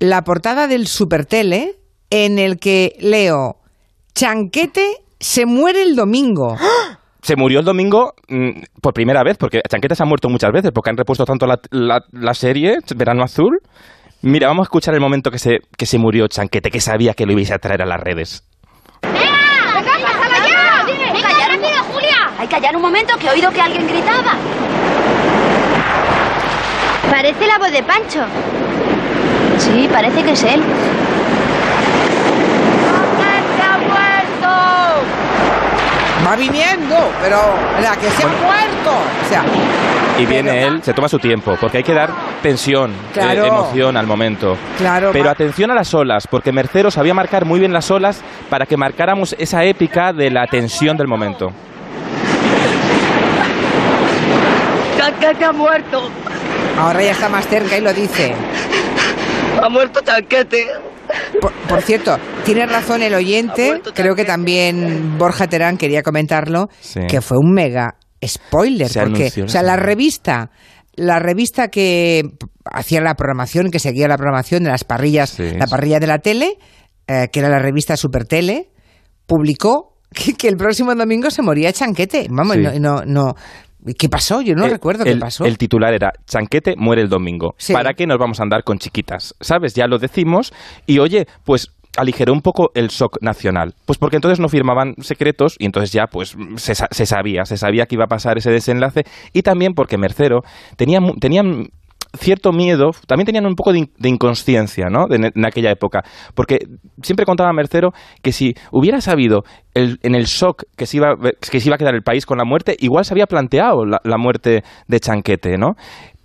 la 0.00 0.22
portada 0.22 0.66
del 0.66 0.86
Supertele 0.86 1.74
en 2.10 2.38
el 2.38 2.58
que 2.58 2.96
leo 3.00 3.56
Chanquete 4.14 4.86
se 5.20 5.46
muere 5.46 5.82
el 5.82 5.94
domingo. 5.96 6.56
Se 7.22 7.36
murió 7.36 7.58
el 7.60 7.64
domingo 7.64 8.14
mm, 8.28 8.50
por 8.80 8.92
primera 8.94 9.22
vez, 9.22 9.36
porque 9.38 9.60
Chanquete 9.68 9.94
se 9.94 10.02
ha 10.02 10.06
muerto 10.06 10.28
muchas 10.28 10.52
veces, 10.52 10.70
porque 10.72 10.90
han 10.90 10.96
repuesto 10.96 11.24
tanto 11.24 11.46
la, 11.46 11.58
la- 11.70 12.04
la 12.12 12.34
serie, 12.34 12.78
Verano 12.96 13.22
Azul. 13.24 13.60
Mira, 14.22 14.48
vamos 14.48 14.64
a 14.64 14.68
escuchar 14.68 14.94
el 14.94 15.00
momento 15.00 15.30
que 15.30 15.38
se, 15.38 15.60
que 15.76 15.86
se 15.86 15.98
murió 15.98 16.26
Chanquete, 16.28 16.70
que 16.70 16.80
sabía 16.80 17.14
que 17.14 17.26
lo 17.26 17.32
ibais 17.32 17.50
a 17.52 17.58
traer 17.58 17.82
a 17.82 17.86
las 17.86 18.00
redes. 18.00 18.44
¡Venga, 19.02 21.30
ya 21.38 21.48
rápido, 21.48 21.82
Julia! 21.92 22.30
Hay 22.38 22.46
que 22.48 22.54
callar 22.56 22.74
un 22.76 22.82
momento 22.82 23.16
que 23.18 23.26
he 23.26 23.30
oído 23.30 23.50
que 23.52 23.60
alguien 23.60 23.86
gritaba. 23.86 24.36
Parece 27.10 27.46
la 27.46 27.58
voz 27.58 27.70
de 27.72 27.82
Pancho. 27.82 28.24
Sí, 29.58 29.88
parece 29.90 30.22
que 30.22 30.32
es 30.32 30.42
él. 30.44 30.62
se 33.56 33.62
ha 33.62 33.78
muerto! 33.78 34.48
Va 36.28 36.36
viniendo, 36.36 36.94
pero 37.22 37.38
la 37.80 37.96
que 37.96 38.10
se 38.10 38.22
ha 38.22 38.28
muerto. 38.28 38.90
O 39.24 39.28
sea, 39.28 39.44
Y 40.18 40.26
viene 40.26 40.50
Pero- 40.50 40.66
él, 40.74 40.82
se 40.82 40.92
toma 40.94 41.08
su 41.08 41.20
tiempo, 41.20 41.56
porque 41.60 41.76
hay 41.78 41.84
que 41.84 41.94
dar 41.94 42.10
tensión, 42.42 42.92
Claro. 43.14 43.44
eh, 43.44 43.48
emoción 43.48 43.96
al 43.96 44.04
momento. 44.08 44.56
claro. 44.76 45.10
Pero 45.12 45.30
atención 45.30 45.70
a 45.70 45.74
las 45.76 45.94
olas, 45.94 46.26
porque 46.28 46.50
Mercero 46.50 46.90
sabía 46.90 47.14
marcar 47.14 47.44
muy 47.44 47.60
bien 47.60 47.72
las 47.72 47.88
olas 47.92 48.20
para 48.50 48.66
que 48.66 48.76
marcáramos 48.76 49.36
esa 49.38 49.62
épica 49.62 50.12
de 50.12 50.32
la 50.32 50.46
tensión 50.48 50.96
del 50.96 51.06
momento. 51.06 51.52
Chanquete 54.98 55.44
ha 55.44 55.52
muerto. 55.52 56.10
ahora 56.78 57.00
ya 57.02 57.12
está 57.12 57.28
más 57.28 57.46
cerca 57.46 57.76
y 57.78 57.80
lo 57.80 57.92
dice. 57.94 58.34
Ha 59.62 59.68
muerto 59.68 60.00
Chanquete. 60.04 60.66
Por, 61.40 61.52
por 61.68 61.82
cierto, 61.82 62.16
tiene 62.44 62.66
razón 62.66 63.02
el 63.02 63.14
oyente, 63.14 63.80
creo 63.94 64.14
que 64.14 64.24
también. 64.24 65.16
Borja 65.18 65.46
Terán 65.46 65.76
quería 65.76 66.02
comentarlo, 66.02 66.68
Sí. 66.80 67.00
que 67.08 67.20
fue 67.20 67.38
un 67.38 67.52
mega 67.52 67.96
spoiler, 68.24 68.88
Se 68.88 69.00
porque, 69.00 69.30
o 69.44 69.48
sea, 69.48 69.62
la 69.62 69.76
revista, 69.76 70.50
la 70.96 71.18
revista 71.18 71.68
que 71.68 72.22
hacía 72.64 73.00
la 73.00 73.14
programación, 73.14 73.70
que 73.70 73.78
seguía 73.78 74.08
la 74.08 74.16
programación 74.16 74.64
de 74.64 74.70
las 74.70 74.84
parrillas, 74.84 75.30
Sí. 75.30 75.50
la 75.56 75.66
parrilla 75.66 76.00
de 76.00 76.06
la 76.06 76.18
tele, 76.18 76.58
eh, 77.06 77.28
que 77.32 77.40
era 77.40 77.48
la 77.48 77.58
revista 77.60 77.96
Supertele, 77.96 78.70
publicó 79.26 79.96
que, 80.14 80.34
que 80.34 80.48
el 80.48 80.56
próximo 80.56 80.94
domingo 80.94 81.30
se 81.30 81.42
moría 81.42 81.72
Chanquete. 81.72 82.26
Vamos, 82.30 82.56
Sí. 82.56 82.62
no, 82.62 82.72
no, 82.78 83.02
no- 83.04 83.34
¿Qué 83.98 84.08
pasó? 84.08 84.40
Yo 84.42 84.54
no 84.54 84.66
Eh, 84.66 84.70
recuerdo 84.70 85.04
el, 85.04 85.14
qué 85.14 85.20
pasó. 85.20 85.44
El 85.44 85.56
titular 85.58 85.94
era 85.94 86.12
Chanquete 86.26 86.74
muere 86.76 87.02
el 87.02 87.08
domingo. 87.08 87.54
Sí. 87.58 87.72
¿Para 87.72 87.94
qué 87.94 88.06
nos 88.06 88.18
vamos 88.18 88.40
a 88.40 88.42
andar 88.42 88.64
con 88.64 88.78
chiquitas? 88.78 89.34
¿Sabes? 89.40 89.74
Ya 89.74 89.86
lo 89.86 89.98
decimos. 89.98 90.52
Y 90.86 90.98
oye, 90.98 91.26
pues 91.44 91.68
aligeró 91.96 92.32
un 92.32 92.42
poco 92.42 92.70
el 92.74 92.88
shock 92.88 93.18
nacional. 93.22 93.74
Pues 93.86 93.98
porque 93.98 94.16
entonces 94.16 94.40
no 94.40 94.48
firmaban 94.48 94.94
secretos 95.00 95.56
y 95.58 95.64
entonces 95.66 95.92
ya 95.92 96.06
pues 96.06 96.36
se, 96.56 96.74
sa- 96.74 96.88
se 96.90 97.06
sabía, 97.06 97.44
se 97.44 97.56
sabía 97.56 97.86
que 97.86 97.94
iba 97.96 98.04
a 98.04 98.08
pasar 98.08 98.38
ese 98.38 98.50
desenlace 98.50 99.04
y 99.32 99.42
también 99.42 99.74
porque 99.74 99.96
Mercero 99.98 100.42
tenía, 100.76 101.00
tenían 101.20 101.68
cierto 102.16 102.52
miedo, 102.52 102.90
también 103.06 103.26
tenían 103.26 103.46
un 103.46 103.54
poco 103.54 103.72
de, 103.72 103.80
in- 103.80 103.92
de 103.98 104.08
inconsciencia, 104.08 104.86
¿no? 104.90 105.06
De- 105.08 105.30
en 105.34 105.44
aquella 105.46 105.70
época. 105.70 106.02
Porque 106.34 106.58
siempre 107.02 107.26
contaba 107.26 107.52
Mercero 107.52 107.90
que 108.22 108.32
si 108.32 108.54
hubiera 108.72 109.00
sabido 109.00 109.42
el- 109.74 109.98
en 110.02 110.14
el 110.14 110.24
shock 110.24 110.64
que 110.76 110.86
se, 110.86 110.96
iba, 110.98 111.14
que 111.50 111.60
se 111.60 111.68
iba 111.68 111.74
a 111.74 111.78
quedar 111.78 111.94
el 111.94 112.02
país 112.02 112.24
con 112.26 112.38
la 112.38 112.44
muerte, 112.44 112.76
igual 112.78 113.04
se 113.04 113.14
había 113.14 113.26
planteado 113.26 113.84
la, 113.84 113.98
la 114.04 114.16
muerte 114.18 114.62
de 114.86 115.00
Chanquete, 115.00 115.58
¿no? 115.58 115.72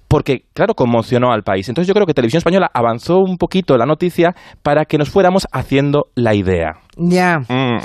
Porque, 0.07 0.43
claro, 0.53 0.75
conmocionó 0.75 1.31
al 1.31 1.41
país. 1.41 1.67
Entonces 1.69 1.87
yo 1.87 1.95
creo 1.95 2.05
que 2.05 2.13
Televisión 2.13 2.37
Española 2.37 2.69
avanzó 2.71 3.17
un 3.17 3.37
poquito 3.37 3.75
la 3.77 3.85
noticia 3.87 4.35
para 4.61 4.85
que 4.85 4.99
nos 4.99 5.09
fuéramos 5.09 5.47
haciendo 5.51 6.03
la 6.15 6.35
idea. 6.35 6.73
Ya, 6.97 7.39
Mm, 7.49 7.79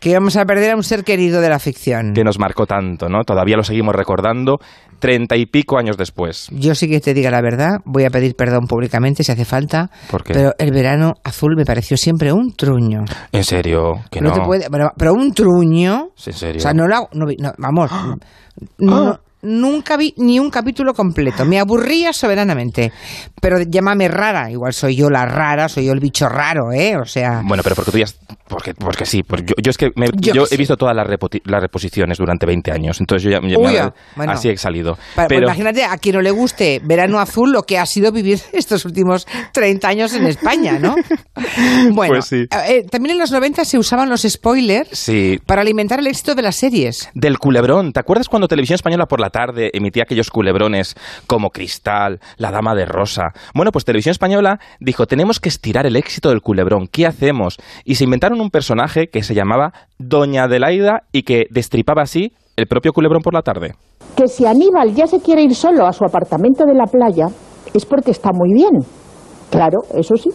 que 0.00 0.10
íbamos 0.10 0.36
a 0.36 0.44
perder 0.44 0.72
a 0.72 0.76
un 0.76 0.82
ser 0.84 1.04
querido 1.04 1.40
de 1.40 1.48
la 1.48 1.58
ficción. 1.58 2.12
que 2.14 2.24
nos 2.24 2.38
marcó 2.38 2.66
tanto, 2.66 3.08
¿no? 3.08 3.24
Todavía 3.24 3.56
lo 3.56 3.64
seguimos 3.64 3.94
recordando 3.94 4.58
treinta 5.00 5.36
y 5.36 5.46
pico 5.46 5.78
años 5.78 5.96
después. 5.96 6.48
Yo 6.52 6.74
sí 6.74 6.88
que 6.88 7.00
te 7.00 7.14
diga 7.14 7.30
la 7.30 7.40
verdad, 7.40 7.78
voy 7.84 8.04
a 8.04 8.10
pedir 8.10 8.34
perdón 8.34 8.66
públicamente 8.66 9.22
si 9.24 9.30
hace 9.32 9.44
falta, 9.44 9.90
¿Por 10.10 10.24
qué? 10.24 10.32
pero 10.34 10.52
el 10.58 10.72
verano 10.72 11.14
azul 11.24 11.54
me 11.56 11.64
pareció 11.64 11.96
siempre 11.96 12.32
un 12.32 12.52
truño. 12.54 13.04
En 13.32 13.44
serio, 13.44 13.94
que 14.10 14.20
no. 14.20 14.30
No 14.30 14.34
te 14.34 14.40
puede, 14.42 14.70
pero, 14.70 14.90
pero 14.96 15.14
un 15.14 15.32
truño, 15.32 16.08
¿En 16.26 16.32
serio? 16.32 16.58
o 16.58 16.62
sea, 16.62 16.72
no 16.74 16.86
lo 16.88 16.94
hago- 16.96 17.08
no 17.12 17.26
no, 17.38 17.52
vamos, 17.58 17.90
no, 18.78 19.18
nunca 19.42 19.96
vi 19.96 20.14
ni 20.16 20.38
un 20.38 20.50
capítulo 20.50 20.94
completo. 20.94 21.44
Me 21.44 21.58
aburría 21.60 22.12
soberanamente. 22.12 22.92
Pero 23.40 23.60
llámame 23.62 24.08
rara, 24.08 24.50
igual 24.50 24.72
soy 24.72 24.96
yo 24.96 25.10
la 25.10 25.24
rara, 25.26 25.68
soy 25.68 25.86
yo 25.86 25.92
el 25.92 26.00
bicho 26.00 26.28
raro, 26.28 26.72
¿eh? 26.72 26.96
O 26.96 27.04
sea... 27.04 27.42
Bueno, 27.44 27.62
pero 27.62 27.76
porque 27.76 27.90
tú 27.92 27.98
ya... 27.98 28.06
Porque, 28.48 28.74
porque 28.74 29.04
sí, 29.04 29.22
pues 29.22 29.42
yo, 29.44 29.54
yo 29.62 29.70
es 29.70 29.76
que 29.76 29.90
me- 29.94 30.08
Yo 30.16 30.44
he 30.50 30.56
visto 30.56 30.76
todas 30.76 30.96
las, 30.96 31.06
las 31.44 31.60
reposiciones 31.60 32.16
durante 32.18 32.46
20 32.46 32.72
años, 32.72 32.98
entonces 32.98 33.22
yo 33.22 33.30
ya, 33.30 33.46
ya 33.46 33.58
Uy, 33.58 33.72
me- 33.72 33.78
ah, 33.78 33.94
bueno. 34.16 34.32
así 34.32 34.48
he 34.48 34.56
salido. 34.56 34.96
Pues 35.14 35.26
Pero, 35.28 35.44
imagínate 35.44 35.84
a 35.84 35.96
quien 35.98 36.16
no 36.16 36.22
le 36.22 36.30
guste 36.30 36.80
Verano 36.82 37.20
Azul 37.20 37.52
lo 37.52 37.64
que 37.64 37.78
ha 37.78 37.84
sido 37.84 38.10
vivir 38.10 38.40
estos 38.54 38.84
últimos 38.86 39.26
30 39.52 39.86
años 39.88 40.14
en 40.14 40.26
España, 40.26 40.78
¿no? 40.78 40.96
Bueno, 41.92 42.14
Pues 42.14 42.26
sí. 42.26 42.46
eh, 42.68 42.84
también 42.90 43.12
en 43.14 43.18
los 43.18 43.30
90 43.30 43.64
se 43.64 43.78
usaban 43.78 44.08
los 44.08 44.22
spoilers 44.22 44.88
sí, 44.98 45.38
para 45.46 45.60
alimentar 45.62 45.98
el 46.00 46.06
éxito 46.06 46.34
de 46.34 46.42
las 46.42 46.56
series. 46.56 47.08
Del 47.14 47.38
culebrón. 47.38 47.92
¿Te 47.92 48.00
acuerdas 48.00 48.28
cuando 48.28 48.48
Televisión 48.48 48.76
Española 48.76 49.06
por 49.06 49.20
la 49.20 49.27
tarde 49.30 49.70
emitía 49.72 50.04
aquellos 50.04 50.30
culebrones 50.30 50.94
como 51.26 51.50
Cristal, 51.50 52.20
La 52.36 52.50
Dama 52.50 52.74
de 52.74 52.84
Rosa? 52.86 53.32
Bueno, 53.54 53.72
pues 53.72 53.84
Televisión 53.84 54.12
Española 54.12 54.58
dijo, 54.80 55.06
tenemos 55.06 55.40
que 55.40 55.48
estirar 55.48 55.86
el 55.86 55.96
éxito 55.96 56.28
del 56.30 56.40
culebrón. 56.40 56.86
¿Qué 56.90 57.06
hacemos? 57.06 57.56
Y 57.84 57.96
se 57.96 58.04
inventaron 58.04 58.40
un 58.40 58.50
personaje 58.50 59.08
que 59.08 59.22
se 59.22 59.34
llamaba 59.34 59.72
Doña 59.98 60.44
Adelaida 60.44 61.02
y 61.12 61.22
que 61.22 61.46
destripaba 61.50 62.02
así 62.02 62.32
el 62.56 62.66
propio 62.66 62.92
culebrón 62.92 63.22
por 63.22 63.34
la 63.34 63.42
tarde. 63.42 63.74
que 64.16 64.26
si 64.26 64.46
Aníbal 64.46 64.94
ya 64.94 65.06
se 65.06 65.20
quiere 65.20 65.42
ir 65.42 65.54
solo 65.54 65.86
a 65.86 65.92
su 65.92 66.04
apartamento 66.04 66.64
de 66.64 66.74
la 66.74 66.86
playa 66.86 67.28
es 67.72 67.86
porque 67.86 68.10
está 68.10 68.30
muy 68.32 68.52
bien. 68.52 68.82
Claro, 69.50 69.78
eso 69.94 70.16
sí. 70.16 70.30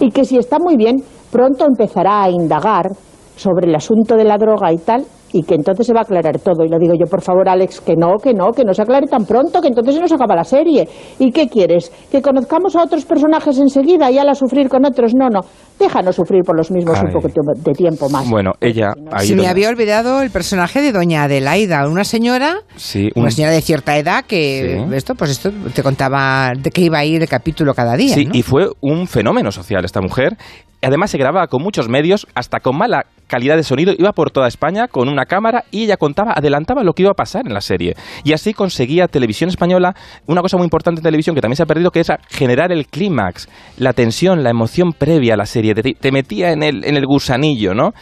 Y 0.00 0.10
que 0.10 0.24
si 0.24 0.36
está 0.36 0.58
muy 0.58 0.76
bien, 0.76 0.96
pronto 1.30 1.64
empezará 1.66 2.24
a 2.24 2.30
indagar 2.30 2.90
sobre 3.36 3.68
el 3.68 3.74
asunto 3.74 4.16
de 4.16 4.24
la 4.24 4.36
droga 4.36 4.72
y 4.72 4.78
tal, 4.78 5.04
y 5.32 5.42
que 5.42 5.54
entonces 5.54 5.86
se 5.86 5.92
va 5.92 6.00
a 6.00 6.02
aclarar 6.02 6.38
todo. 6.38 6.64
Y 6.64 6.68
le 6.68 6.78
digo 6.78 6.94
yo, 6.94 7.06
por 7.06 7.22
favor, 7.22 7.48
Alex, 7.48 7.80
que 7.80 7.94
no, 7.96 8.16
que 8.22 8.32
no, 8.34 8.52
que 8.52 8.64
no 8.64 8.72
se 8.74 8.82
aclare 8.82 9.06
tan 9.06 9.24
pronto, 9.24 9.60
que 9.60 9.68
entonces 9.68 9.94
se 9.94 10.00
nos 10.00 10.12
acaba 10.12 10.34
la 10.36 10.44
serie. 10.44 10.86
¿Y 11.18 11.30
qué 11.32 11.48
quieres? 11.48 11.90
¿Que 12.10 12.20
conozcamos 12.20 12.76
a 12.76 12.82
otros 12.84 13.04
personajes 13.04 13.58
enseguida 13.58 14.10
y 14.10 14.18
a 14.18 14.34
sufrir 14.34 14.68
con 14.68 14.84
otros? 14.84 15.12
No, 15.14 15.28
no. 15.28 15.40
Déjanos 15.78 16.14
sufrir 16.14 16.42
por 16.44 16.56
los 16.56 16.70
mismos 16.70 17.00
un 17.00 17.08
Ay. 17.08 17.12
poco 17.14 17.28
de 17.56 17.72
tiempo 17.72 18.08
más. 18.08 18.28
Bueno, 18.30 18.52
ella... 18.60 18.92
ahí 19.10 19.28
Se 19.28 19.34
me 19.36 19.48
había 19.48 19.68
olvidado 19.68 20.22
el 20.22 20.30
personaje 20.30 20.80
de 20.80 20.92
Doña 20.92 21.24
Adelaida, 21.24 21.88
una 21.88 22.04
señora, 22.04 22.58
Sí, 22.76 23.10
un- 23.16 23.22
una 23.22 23.30
señora 23.30 23.52
de 23.52 23.60
cierta 23.62 23.96
edad 23.98 24.24
que 24.24 24.84
Sí. 24.88 24.94
esto, 24.94 25.14
pues 25.14 25.30
esto 25.30 25.50
te 25.74 25.82
contaba 25.82 26.52
de 26.56 26.70
qué 26.70 26.82
iba 26.82 26.98
a 26.98 27.04
ir 27.04 27.22
el 27.22 27.28
capítulo 27.28 27.74
cada 27.74 27.96
día. 27.96 28.14
Sí, 28.14 28.26
¿no? 28.26 28.34
y 28.34 28.42
fue 28.42 28.68
un 28.80 29.06
fenómeno 29.06 29.50
social 29.50 29.84
esta 29.84 30.00
mujer. 30.00 30.36
Además 30.82 31.10
se 31.10 31.18
grababa 31.18 31.46
con 31.46 31.62
muchos 31.62 31.88
medios, 31.88 32.26
hasta 32.34 32.58
con 32.60 32.76
mala 32.76 33.06
calidad 33.28 33.56
de 33.56 33.62
sonido, 33.62 33.92
iba 33.96 34.12
por 34.12 34.30
toda 34.30 34.46
España 34.48 34.88
con 34.88 35.08
una 35.08 35.21
cámara 35.24 35.64
y 35.70 35.84
ella 35.84 35.96
contaba, 35.96 36.32
adelantaba 36.34 36.82
lo 36.82 36.92
que 36.92 37.02
iba 37.02 37.10
a 37.12 37.14
pasar 37.14 37.46
en 37.46 37.54
la 37.54 37.60
serie. 37.60 37.94
Y 38.24 38.32
así 38.32 38.54
conseguía 38.54 39.06
Televisión 39.08 39.48
Española 39.48 39.94
una 40.26 40.40
cosa 40.40 40.56
muy 40.56 40.64
importante 40.64 41.00
en 41.00 41.04
televisión 41.04 41.34
que 41.34 41.40
también 41.40 41.56
se 41.56 41.62
ha 41.62 41.66
perdido, 41.66 41.90
que 41.90 42.00
es 42.00 42.08
generar 42.28 42.72
el 42.72 42.86
clímax, 42.86 43.48
la 43.78 43.92
tensión, 43.92 44.42
la 44.42 44.50
emoción 44.50 44.92
previa 44.92 45.34
a 45.34 45.36
la 45.36 45.46
serie. 45.46 45.74
Te, 45.74 45.94
te 45.94 46.12
metía 46.12 46.52
en 46.52 46.62
el, 46.62 46.84
en 46.84 46.96
el 46.96 47.06
gusanillo, 47.06 47.74
¿no? 47.74 47.92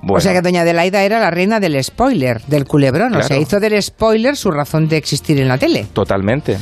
Bueno, 0.00 0.18
O 0.18 0.20
sea 0.20 0.32
que 0.32 0.42
Doña 0.42 0.62
Adelaida 0.62 1.02
era 1.02 1.18
la 1.18 1.30
reina 1.30 1.60
del 1.60 1.82
spoiler, 1.82 2.40
del 2.46 2.64
culebrón. 2.64 3.14
O 3.16 3.22
sea, 3.22 3.36
hizo 3.36 3.58
del 3.58 3.80
spoiler 3.82 4.36
su 4.36 4.50
razón 4.50 4.88
de 4.88 4.96
existir 4.96 5.40
en 5.40 5.48
la 5.48 5.58
tele. 5.58 5.86
totalmente. 5.92 6.56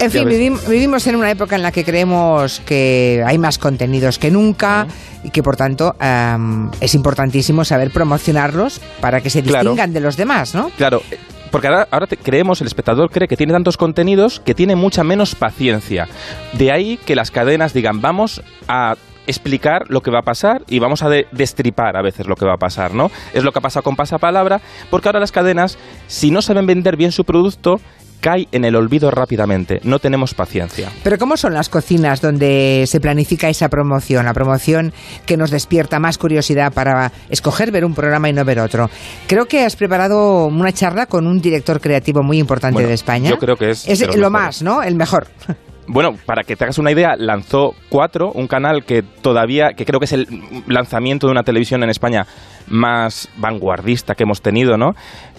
En 0.00 0.10
fin, 0.10 0.28
vivim- 0.28 0.60
vivimos 0.68 1.06
en 1.06 1.16
una 1.16 1.30
época 1.30 1.56
en 1.56 1.62
la 1.62 1.72
que 1.72 1.84
creemos 1.84 2.60
que 2.66 3.22
hay 3.26 3.38
más 3.38 3.58
contenidos 3.58 4.18
que 4.18 4.30
nunca 4.30 4.86
y 5.22 5.30
que 5.30 5.42
por 5.42 5.56
tanto 5.56 5.94
am, 5.98 6.70
es 6.80 6.94
importantísimo 6.94 7.64
saber 7.64 7.90
promocionarlos 7.90 8.80
para 9.00 9.20
que 9.22 9.30
se 9.30 9.42
Claro. 9.42 9.70
distingan 9.70 9.92
de 9.94 10.00
los 10.00 10.16
demás, 10.16 10.54
¿no? 10.54 10.70
Claro, 10.76 11.00
eh, 11.10 11.18
porque 11.50 11.68
ahora, 11.68 11.88
ahora 11.90 12.06
te- 12.06 12.18
creemos, 12.18 12.60
el 12.60 12.66
espectador 12.66 13.10
cree 13.10 13.28
que 13.28 13.36
tiene 13.36 13.52
tantos 13.54 13.76
contenidos 13.78 14.40
que 14.40 14.54
tiene 14.54 14.76
mucha 14.76 15.04
menos 15.04 15.34
paciencia. 15.34 16.06
De 16.52 16.70
ahí 16.70 16.98
que 16.98 17.14
las 17.14 17.30
cadenas 17.30 17.72
digan, 17.72 18.02
vamos 18.02 18.42
a 18.68 18.96
explicar 19.26 19.84
lo 19.88 20.02
que 20.02 20.10
va 20.10 20.18
a 20.18 20.22
pasar 20.22 20.64
y 20.68 20.80
vamos 20.80 21.02
a 21.02 21.08
de- 21.08 21.26
destripar 21.32 21.96
a 21.96 22.02
veces 22.02 22.26
lo 22.26 22.34
que 22.36 22.44
va 22.44 22.54
a 22.54 22.58
pasar, 22.58 22.92
¿no? 22.92 23.10
Es 23.32 23.42
lo 23.42 23.52
que 23.52 23.58
ha 23.60 23.62
pasado 23.62 23.82
con 23.84 23.96
Pasapalabra, 23.96 24.60
porque 24.90 25.08
ahora 25.08 25.20
las 25.20 25.32
cadenas, 25.32 25.78
si 26.08 26.30
no 26.30 26.42
saben 26.42 26.66
vender 26.66 26.96
bien 26.98 27.10
su 27.10 27.24
producto, 27.24 27.80
cae 28.24 28.48
en 28.52 28.64
el 28.64 28.74
olvido 28.74 29.10
rápidamente. 29.10 29.80
No 29.84 29.98
tenemos 29.98 30.32
paciencia. 30.32 30.90
Pero 31.02 31.18
¿cómo 31.18 31.36
son 31.36 31.52
las 31.52 31.68
cocinas 31.68 32.22
donde 32.22 32.84
se 32.86 32.98
planifica 32.98 33.50
esa 33.50 33.68
promoción? 33.68 34.24
La 34.24 34.32
promoción 34.32 34.94
que 35.26 35.36
nos 35.36 35.50
despierta 35.50 36.00
más 36.00 36.16
curiosidad 36.16 36.72
para 36.72 37.12
escoger 37.28 37.70
ver 37.70 37.84
un 37.84 37.94
programa 37.94 38.30
y 38.30 38.32
no 38.32 38.42
ver 38.42 38.60
otro. 38.60 38.88
Creo 39.26 39.44
que 39.44 39.66
has 39.66 39.76
preparado 39.76 40.46
una 40.46 40.72
charla 40.72 41.04
con 41.04 41.26
un 41.26 41.42
director 41.42 41.82
creativo 41.82 42.22
muy 42.22 42.38
importante 42.38 42.72
Bueno, 42.72 42.88
de 42.88 42.94
España. 42.94 43.28
yo 43.28 43.36
creo 43.36 43.56
que 43.56 43.68
es 43.68 43.86
Es 43.86 44.16
lo 44.16 44.30
más, 44.30 44.62
¿no? 44.62 44.82
El 44.82 44.94
mejor. 44.94 45.26
Bueno, 45.86 46.16
para 46.24 46.44
que 46.44 46.56
te 46.56 46.64
hagas 46.64 46.78
una 46.78 46.92
idea, 46.92 47.14
lanzó 47.14 47.74
Cuatro, 47.90 48.32
un 48.32 48.46
canal 48.46 48.86
que 48.86 49.02
todavía, 49.02 49.72
que 49.76 49.84
creo 49.84 50.00
que 50.00 50.06
es 50.06 50.14
el 50.14 50.26
lanzamiento 50.66 51.26
de 51.26 51.32
una 51.32 51.42
televisión 51.42 51.82
en 51.82 51.90
España 51.90 52.26
más 52.68 53.28
vanguardista 53.36 54.14
que 54.14 54.22
hemos 54.22 54.40
tenido, 54.40 54.78
¿no? 54.78 54.92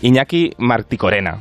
Iñaki 0.03 0.51
Marticorena. 0.59 1.39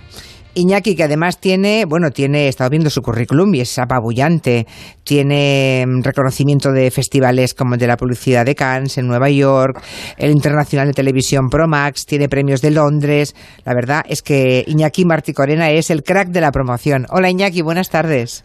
Iñaki, 0.55 0.95
que 0.95 1.03
además 1.03 1.41
tiene, 1.41 1.85
bueno, 1.85 2.11
tiene, 2.11 2.47
he 2.47 2.49
estado 2.49 2.71
viendo 2.71 2.91
su 2.91 3.03
currículum 3.03 3.55
y 3.55 3.61
es 3.61 3.79
apabullante. 3.79 4.67
Tiene 5.03 5.85
mm, 5.87 6.03
reconocimiento 6.03 6.71
de 6.71 6.91
festivales 6.91 7.55
como 7.55 7.75
el 7.75 7.81
de 7.81 7.87
la 7.87 7.97
publicidad 7.97 8.45
de 8.45 8.55
Cannes 8.55 8.97
en 8.99 9.07
Nueva 9.07 9.31
York, 9.31 9.83
el 10.17 10.31
Internacional 10.31 10.89
de 10.89 10.95
Televisión 10.95 11.49
Pro 11.49 11.67
Max, 11.67 12.07
tiene 12.07 12.29
premios 12.29 12.63
de 12.63 12.71
Londres. 12.71 13.35
La 13.65 13.75
verdad 13.75 14.03
es 14.09 14.23
que 14.23 14.65
Iñaki 14.67 15.05
Marticorena 15.05 15.71
es 15.71 15.91
el 15.91 16.03
crack 16.03 16.29
de 16.29 16.41
la 16.41 16.53
promoción. 16.53 17.07
Hola 17.11 17.31
Iñaki, 17.31 17.63
buenas 17.63 17.91
tardes. 17.91 18.45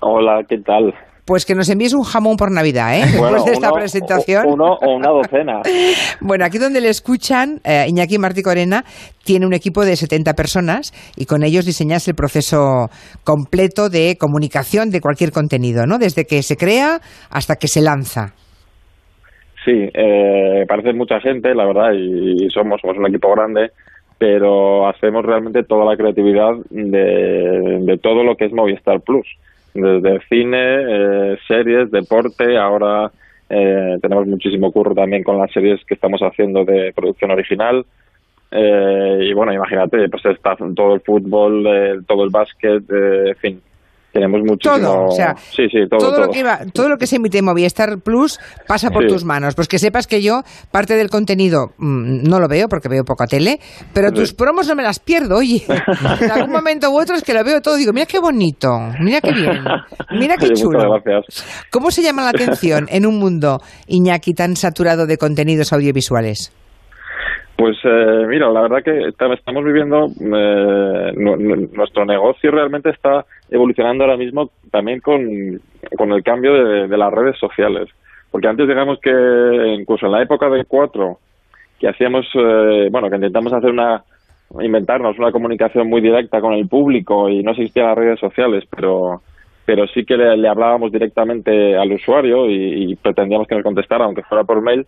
Hola, 0.00 0.42
¿qué 0.48 0.58
tal? 0.58 0.94
Pues 1.26 1.44
que 1.44 1.54
nos 1.56 1.68
envíes 1.68 1.92
un 1.92 2.04
jamón 2.04 2.36
por 2.36 2.52
Navidad, 2.52 2.96
¿eh? 2.96 3.02
Después 3.12 3.44
de 3.44 3.52
esta 3.52 3.68
uno- 3.70 3.76
presentación. 3.80 4.44
Uno 4.46 4.74
o 4.80 4.94
una 4.96 5.10
docena. 5.10 5.60
Bueno, 6.20 6.44
aquí 6.44 6.58
donde 6.58 6.80
le 6.80 6.88
escuchan, 6.88 7.60
eh, 7.64 7.86
Iñaki 7.88 8.18
Martí 8.18 8.42
Corena 8.42 8.84
tiene 9.24 9.44
un 9.46 9.52
equipo 9.52 9.84
de 9.84 9.96
70 9.96 10.32
personas 10.34 10.92
y 11.16 11.26
con 11.26 11.42
ellos 11.42 11.66
diseñas 11.66 12.06
el 12.08 12.14
proceso 12.14 12.88
completo 13.24 13.88
de 13.90 14.16
comunicación 14.18 14.90
de 14.90 15.00
cualquier 15.00 15.32
contenido, 15.32 15.84
¿no? 15.84 15.98
Desde 15.98 16.24
que 16.24 16.42
se 16.42 16.56
crea 16.56 17.00
hasta 17.30 17.56
que 17.56 17.68
se 17.68 17.82
lanza. 17.82 18.34
Sí, 19.64 19.72
eh, 19.72 20.64
parece 20.68 20.92
mucha 20.92 21.20
gente, 21.20 21.54
la 21.54 21.66
verdad, 21.66 21.90
y, 21.92 22.48
somos, 22.50 22.80
somos 22.80 22.96
un 22.98 23.06
equipo 23.08 23.28
grande, 23.34 23.70
pero 24.16 24.88
hacemos 24.88 25.24
realmente 25.24 25.64
toda 25.64 25.84
la 25.84 25.96
creatividad 25.96 26.52
de, 26.70 27.80
de 27.82 27.98
todo 27.98 28.22
lo 28.22 28.36
que 28.36 28.46
es 28.46 28.52
Movistar 28.52 29.00
Plus. 29.04 29.26
Desde 29.76 30.20
cine, 30.28 30.58
eh, 30.58 31.38
series, 31.46 31.90
deporte, 31.90 32.56
ahora 32.56 33.10
eh, 33.48 33.98
tenemos 34.00 34.26
muchísimo 34.26 34.72
curro 34.72 34.94
también 34.94 35.22
con 35.22 35.38
las 35.38 35.52
series 35.52 35.84
que 35.84 35.94
estamos 35.94 36.20
haciendo 36.20 36.64
de 36.64 36.92
producción 36.94 37.30
original. 37.30 37.84
Eh, 38.50 39.18
y 39.22 39.32
bueno, 39.32 39.52
imagínate, 39.52 40.08
pues 40.08 40.24
está 40.26 40.56
todo 40.56 40.94
el 40.94 41.00
fútbol, 41.00 41.66
eh, 41.66 41.98
todo 42.06 42.24
el 42.24 42.30
básquet, 42.30 42.82
eh, 42.90 43.28
en 43.28 43.36
fin, 43.36 43.62
tenemos 44.16 44.40
muchísimo. 44.44 44.76
Todo, 44.78 45.04
o 45.06 45.10
sea, 45.10 45.34
sí, 45.36 45.64
sí, 45.70 45.78
todo, 45.88 45.98
todo, 46.00 46.10
todo. 46.14 46.26
Lo 46.26 46.32
que 46.32 46.40
iba- 46.40 46.60
todo 46.72 46.88
lo 46.88 46.96
que 46.98 47.06
se 47.06 47.16
emite 47.16 47.38
en 47.38 47.44
Movistar 47.44 47.98
Plus 48.00 48.38
pasa 48.66 48.90
por 48.90 49.02
Sí. 49.04 49.08
tus 49.08 49.24
manos. 49.24 49.54
Pues 49.54 49.68
que 49.68 49.78
sepas 49.78 50.06
que 50.06 50.22
yo 50.22 50.42
parte 50.70 50.94
del 50.96 51.08
contenido 51.10 51.72
mm, 51.78 52.22
no 52.28 52.40
lo 52.40 52.48
veo 52.48 52.68
porque 52.68 52.88
veo 52.88 53.04
poca 53.04 53.26
tele, 53.26 53.60
pero 53.92 54.10
tus 54.12 54.32
promos 54.32 54.66
no 54.68 54.74
me 54.74 54.82
las 54.82 54.98
pierdo, 54.98 55.36
oye. 55.36 55.64
En 56.20 56.30
algún 56.30 56.50
momento 56.52 56.90
u 56.90 56.98
otro 57.00 57.14
es 57.16 57.22
que 57.22 57.34
lo 57.34 57.44
veo 57.44 57.60
todo, 57.60 57.76
digo, 57.76 57.92
mira 57.92 58.06
qué 58.06 58.18
bonito, 58.18 58.68
mira 59.00 59.20
qué 59.20 59.32
bien, 59.32 59.58
mira 60.18 60.36
qué 60.36 60.50
chulo. 60.54 60.78
gracias. 61.02 61.44
¿Cómo 61.70 61.90
se 61.90 62.02
llama 62.02 62.22
la 62.22 62.30
atención 62.30 62.86
en 62.90 63.06
un 63.06 63.18
mundo, 63.18 63.60
Iñaki, 63.86 64.34
tan 64.34 64.56
saturado 64.56 65.06
de 65.06 65.16
contenidos 65.18 65.72
audiovisuales? 65.72 66.52
Pues 67.56 67.78
eh, 67.84 68.26
mira, 68.28 68.50
la 68.50 68.60
verdad 68.60 68.82
que 68.82 69.08
estamos 69.08 69.64
viviendo, 69.64 70.08
eh, 70.20 71.12
nu- 71.16 71.36
nu- 71.36 71.68
nuestro 71.72 72.04
negocio 72.04 72.50
realmente 72.50 72.90
está 72.90 73.24
evolucionando 73.50 74.04
ahora 74.04 74.18
mismo 74.18 74.50
también 74.70 75.00
con, 75.00 75.22
con 75.96 76.12
el 76.12 76.22
cambio 76.22 76.52
de, 76.86 76.96
las 76.98 77.12
redes 77.12 77.38
sociales. 77.38 77.88
Porque 78.30 78.48
antes 78.48 78.68
digamos 78.68 78.98
que 79.00 79.10
incluso 79.78 80.04
en 80.04 80.12
la 80.12 80.22
época 80.22 80.50
de 80.50 80.66
cuatro, 80.66 81.18
que 81.80 81.88
hacíamos, 81.88 82.26
eh, 82.34 82.88
bueno, 82.90 83.08
que 83.08 83.16
intentamos 83.16 83.52
hacer 83.54 83.70
una, 83.70 84.04
inventarnos 84.60 85.18
una 85.18 85.32
comunicación 85.32 85.88
muy 85.88 86.02
directa 86.02 86.42
con 86.42 86.52
el 86.52 86.68
público 86.68 87.30
y 87.30 87.42
no 87.42 87.52
existían 87.52 87.86
las 87.86 87.98
redes 87.98 88.20
sociales, 88.20 88.64
pero 88.74 89.22
pero 89.64 89.84
sí 89.88 90.04
que 90.04 90.16
le, 90.16 90.36
le 90.36 90.48
hablábamos 90.48 90.92
directamente 90.92 91.76
al 91.76 91.90
usuario 91.90 92.48
y, 92.48 92.92
y 92.92 92.94
pretendíamos 92.94 93.48
que 93.48 93.56
nos 93.56 93.64
contestara, 93.64 94.04
aunque 94.04 94.22
fuera 94.22 94.44
por 94.44 94.62
mail 94.62 94.86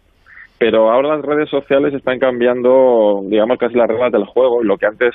pero 0.59 0.91
ahora 0.91 1.17
las 1.17 1.25
redes 1.25 1.49
sociales 1.51 1.95
están 1.95 2.19
cambiando, 2.19 3.23
digamos, 3.25 3.59
casi 3.59 3.75
las 3.77 3.89
reglas 3.89 4.13
del 4.13 4.25
juego. 4.25 4.63
y 4.63 4.67
Lo 4.67 4.77
que 4.77 4.87
antes, 4.87 5.15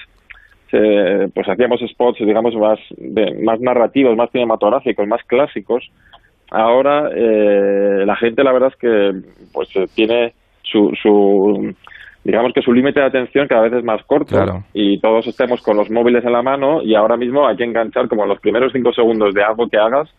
eh, 0.72 1.28
pues 1.34 1.48
hacíamos 1.48 1.82
spots, 1.82 2.20
digamos, 2.20 2.56
más, 2.56 2.80
de- 2.98 3.40
más 3.44 3.60
narrativos, 3.60 4.16
más 4.16 4.32
cinematográficos, 4.32 5.08
más 5.08 5.22
clásicos. 5.26 5.84
Ahora 6.52 7.10
eh, 7.16 8.04
la 8.06 8.16
gente, 8.16 8.44
la 8.44 8.54
verdad 8.54 8.70
es 8.72 8.78
que, 8.80 9.12
pues 9.54 9.70
eh, 9.76 9.86
tiene 9.96 10.34
su, 10.62 10.92
su, 11.02 11.74
digamos 12.24 12.54
que 12.54 12.62
su 12.62 12.72
límite 12.74 13.00
de 13.00 13.08
atención 13.08 13.48
cada 13.48 13.64
vez 13.64 13.74
es 13.74 13.84
más 13.84 14.04
corto 14.06 14.36
Claro. 14.36 14.64
y 14.74 15.00
todos 15.00 15.26
estemos 15.28 15.62
con 15.62 15.78
los 15.78 15.90
móviles 15.90 16.24
en 16.24 16.32
la 16.32 16.42
mano 16.42 16.82
y 16.82 16.96
ahora 16.96 17.18
mismo 17.18 17.48
hay 17.48 17.56
que 17.58 17.64
enganchar 17.64 18.08
como 18.08 18.26
los 18.26 18.40
primeros 18.40 18.72
cinco 18.72 18.94
segundos 18.94 19.34
de 19.34 19.44
algo 19.44 19.68
que 19.68 19.78
hagas 19.78 20.10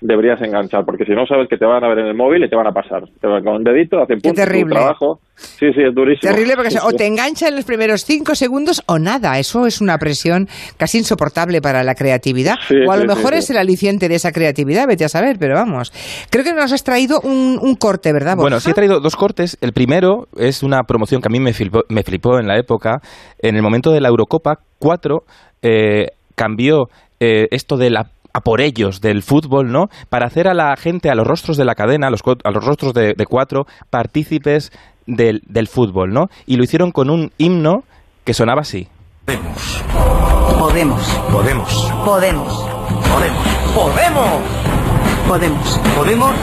deberías 0.00 0.40
enganchar 0.42 0.84
porque 0.84 1.04
si 1.04 1.12
no 1.12 1.26
sabes 1.26 1.48
que 1.48 1.56
te 1.56 1.66
van 1.66 1.82
a 1.84 1.88
ver 1.88 1.98
en 2.00 2.06
el 2.06 2.14
móvil 2.14 2.44
y 2.44 2.48
te 2.48 2.56
van 2.56 2.66
a 2.66 2.72
pasar 2.72 3.02
te 3.20 3.26
van 3.26 3.42
con 3.42 3.56
un 3.56 3.64
dedito 3.64 4.00
hacen 4.00 4.20
punto 4.20 4.40
terrible. 4.40 4.74
trabajo 4.76 5.20
sí 5.34 5.66
sí 5.74 5.82
es 5.82 5.94
durísimo 5.94 6.32
Terrible 6.32 6.54
porque 6.56 6.76
o 6.82 6.92
te 6.92 7.06
engancha 7.06 7.48
en 7.48 7.56
los 7.56 7.64
primeros 7.64 8.04
cinco 8.04 8.34
segundos 8.34 8.82
o 8.86 8.98
nada. 8.98 9.38
Eso 9.38 9.66
es 9.66 9.80
una 9.80 9.98
presión 9.98 10.48
casi 10.76 10.98
insoportable 10.98 11.60
para 11.60 11.82
la 11.82 11.94
creatividad. 11.94 12.56
Sí, 12.66 12.74
o 12.86 12.92
a 12.92 12.96
lo 12.96 13.04
mejor 13.04 13.32
sí, 13.32 13.38
es 13.38 13.50
el 13.50 13.58
aliciente 13.58 14.08
de 14.08 14.16
esa 14.16 14.32
creatividad, 14.32 14.86
vete 14.86 15.04
a 15.04 15.08
saber, 15.08 15.36
pero 15.38 15.54
vamos. 15.54 15.92
Creo 16.30 16.44
que 16.44 16.52
nos 16.52 16.72
has 16.72 16.84
traído 16.84 17.20
un, 17.20 17.58
un 17.60 17.74
corte, 17.76 18.12
¿verdad, 18.12 18.36
Borja? 18.36 18.42
Bueno, 18.42 18.60
sí 18.60 18.70
he 18.70 18.74
traído 18.74 19.00
dos 19.00 19.16
cortes. 19.16 19.58
El 19.60 19.72
primero 19.72 20.26
es 20.36 20.62
una 20.62 20.82
promoción 20.82 21.20
que 21.20 21.28
a 21.28 21.32
mí 21.32 21.40
me 21.40 21.52
flipó, 21.52 21.82
me 21.88 22.02
flipó 22.02 22.38
en 22.38 22.46
la 22.46 22.58
época. 22.58 23.00
En 23.38 23.56
el 23.56 23.62
momento 23.62 23.90
de 23.90 24.00
la 24.00 24.08
Eurocopa 24.08 24.56
4 24.78 25.22
eh, 25.62 26.06
cambió 26.34 26.88
eh, 27.20 27.46
esto 27.50 27.76
de 27.76 27.90
la 27.90 28.06
a 28.38 28.40
por 28.40 28.60
ellos 28.60 29.00
del 29.00 29.22
fútbol, 29.22 29.70
¿no? 29.72 29.90
Para 30.08 30.26
hacer 30.26 30.48
a 30.48 30.54
la 30.54 30.76
gente, 30.76 31.10
a 31.10 31.14
los 31.14 31.26
rostros 31.26 31.56
de 31.56 31.64
la 31.64 31.74
cadena, 31.74 32.06
a 32.06 32.10
los, 32.10 32.22
cu- 32.22 32.38
a 32.44 32.50
los 32.50 32.64
rostros 32.64 32.94
de, 32.94 33.14
de 33.14 33.26
cuatro, 33.26 33.66
partícipes 33.90 34.72
del, 35.06 35.42
del 35.46 35.68
fútbol, 35.68 36.12
¿no? 36.12 36.28
Y 36.46 36.56
lo 36.56 36.64
hicieron 36.64 36.90
con 36.92 37.10
un 37.10 37.32
himno 37.38 37.84
que 38.24 38.34
sonaba 38.34 38.62
así. 38.62 38.88
Podemos. 39.26 39.84
Podemos. 40.58 41.02
Podemos. 41.30 41.92
Podemos. 42.04 42.64
Podemos. 43.08 43.44
Podemos. 43.74 44.42
Podemos. 45.28 45.80
Podemos. 45.96 46.34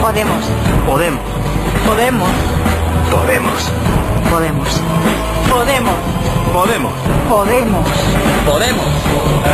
Podemos. 0.00 0.44
Podemos. 0.86 1.20
Podemos. 1.86 2.28
Podemos. 3.10 3.72
Podemos. 4.30 5.37
Podemos. 5.50 5.94
Podemos. 6.52 6.92
Podemos. 7.28 7.86
Podemos. 8.46 8.84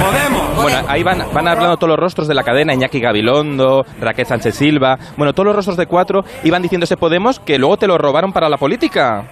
Podemos. 0.00 0.62
Bueno, 0.62 0.78
ahí 0.88 1.02
van, 1.02 1.24
van 1.32 1.48
hablando 1.48 1.76
todos 1.76 1.90
los 1.90 1.98
rostros 1.98 2.28
de 2.28 2.34
la 2.34 2.42
cadena, 2.42 2.72
Iñaki 2.74 3.00
Gabilondo, 3.00 3.84
Raquel 4.00 4.26
Sánchez 4.26 4.54
Silva, 4.54 4.96
bueno, 5.16 5.32
todos 5.32 5.46
los 5.46 5.56
rostros 5.56 5.76
de 5.76 5.86
cuatro 5.86 6.24
iban 6.44 6.62
diciendo 6.62 6.84
ese 6.84 6.96
Podemos 6.96 7.40
que 7.40 7.58
luego 7.58 7.76
te 7.76 7.86
lo 7.86 7.98
robaron 7.98 8.32
para 8.32 8.48
la 8.48 8.56
política. 8.56 9.24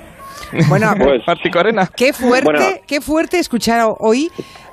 Bueno, 0.69 0.92
Pues-. 0.99 1.23
Qué 1.97 2.12
fuerte, 2.12 2.45
Bueno. 2.45 2.66
qué 2.87 3.00
fuerte 3.00 3.38
escuchar 3.38 3.87
hoy. 3.99 4.31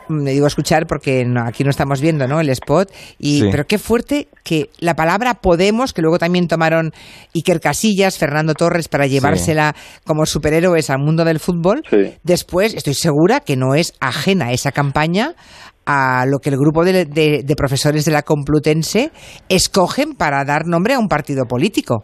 Me 0.10 0.32
digo 0.32 0.48
escuchar 0.48 0.86
porque 0.88 1.24
no- 1.26 1.44
aquí 1.48 1.64
no 1.64 1.70
estamos 1.70 2.02
viendo, 2.02 2.28
¿no? 2.28 2.40
El 2.42 2.50
spot. 2.50 2.92
Y, 3.20 3.40
Sí. 3.42 3.48
Pero 3.52 3.66
qué 3.66 3.78
fuerte 3.78 4.28
que 4.44 4.70
la 4.80 4.96
palabra 4.96 5.36
Podemos, 5.36 5.94
que 5.94 6.02
luego 6.02 6.18
también 6.20 6.48
tomaron 6.48 6.92
Iker 7.36 7.60
Casillas, 7.60 8.18
Fernando 8.18 8.54
Torres, 8.56 8.88
para 8.90 9.06
llevársela 9.08 9.76
como 10.06 10.26
superhéroes 10.26 10.90
al 10.90 11.00
mundo 11.00 11.24
del 11.26 11.40
fútbol. 11.40 11.84
Sí. 11.90 12.14
Después, 12.24 12.74
estoy 12.74 12.96
segura 12.96 13.40
que 13.40 13.56
no 13.56 13.76
es 13.76 13.94
ajena 14.00 14.52
esa 14.52 14.72
campaña 14.72 15.34
a 15.86 16.26
lo 16.28 16.40
que 16.40 16.50
el 16.50 16.58
grupo 16.58 16.84
de, 16.84 17.06
de- 17.06 17.42
de 17.44 17.56
profesores 17.56 18.06
de 18.06 18.12
la 18.12 18.22
Complutense 18.24 19.12
escogen 19.48 20.14
para 20.14 20.44
dar 20.46 20.66
nombre 20.68 20.94
a 20.96 21.00
un 21.00 21.08
partido 21.08 21.46
político. 21.46 22.04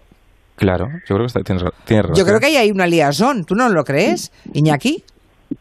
Claro, 0.56 0.86
yo 1.08 1.16
creo 1.16 1.20
que 1.20 1.26
está- 1.26 1.42
tienes, 1.42 1.64
tienes 1.86 2.06
razón. 2.06 2.16
Yo 2.18 2.26
creo 2.26 2.40
que 2.40 2.46
ahí 2.46 2.56
hay 2.58 2.72
una 2.72 2.88
liazón. 2.88 3.44
¿Tú 3.46 3.56
no 3.56 3.68
lo 3.70 3.84
crees, 3.84 4.32
Iñaki? 4.54 5.04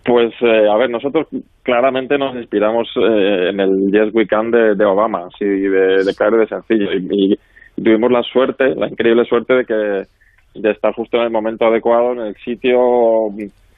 Pues, 0.04 0.32
eh, 0.40 0.68
a 0.72 0.76
ver, 0.78 0.88
nosotros 0.90 1.26
claramente 1.64 2.16
nos 2.18 2.37
inspiramos 2.37 2.88
eh, 2.97 3.49
en 3.50 3.59
el 3.59 3.90
Yes 3.90 4.14
We 4.14 4.26
Can 4.28 4.52
de, 4.52 4.76
de 4.76 4.85
Obama, 4.85 5.26
así 5.26 5.44
de, 5.44 6.04
de 6.04 6.14
claro 6.14 6.37
y 6.37 6.40
de 6.40 6.47
sencillo. 6.47 6.92
Y, 6.92 7.38
y 7.76 7.83
tuvimos 7.83 8.12
la 8.12 8.23
suerte, 8.23 8.75
la 8.76 8.87
increíble 8.88 9.25
suerte 9.25 9.54
de 9.54 9.64
que 9.64 10.02
de 10.61 10.71
estar 10.71 10.94
justo 10.94 11.16
en 11.16 11.25
el 11.25 11.30
momento 11.30 11.66
adecuado, 11.66 12.12
en 12.12 12.21
el 12.21 12.37
sitio 12.37 12.78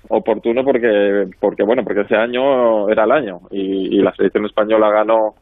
oportuno, 0.09 0.63
porque, 0.63 1.27
porque 1.41 1.63
bueno, 1.63 1.83
porque 1.83 2.03
ese 2.03 2.17
año 2.17 2.89
era 2.91 3.05
el 3.05 3.13
año 3.13 3.41
y, 3.51 3.97
y 3.97 4.03
la 4.03 4.15
selección 4.15 4.45
española 4.45 4.91
ganó 4.91 5.35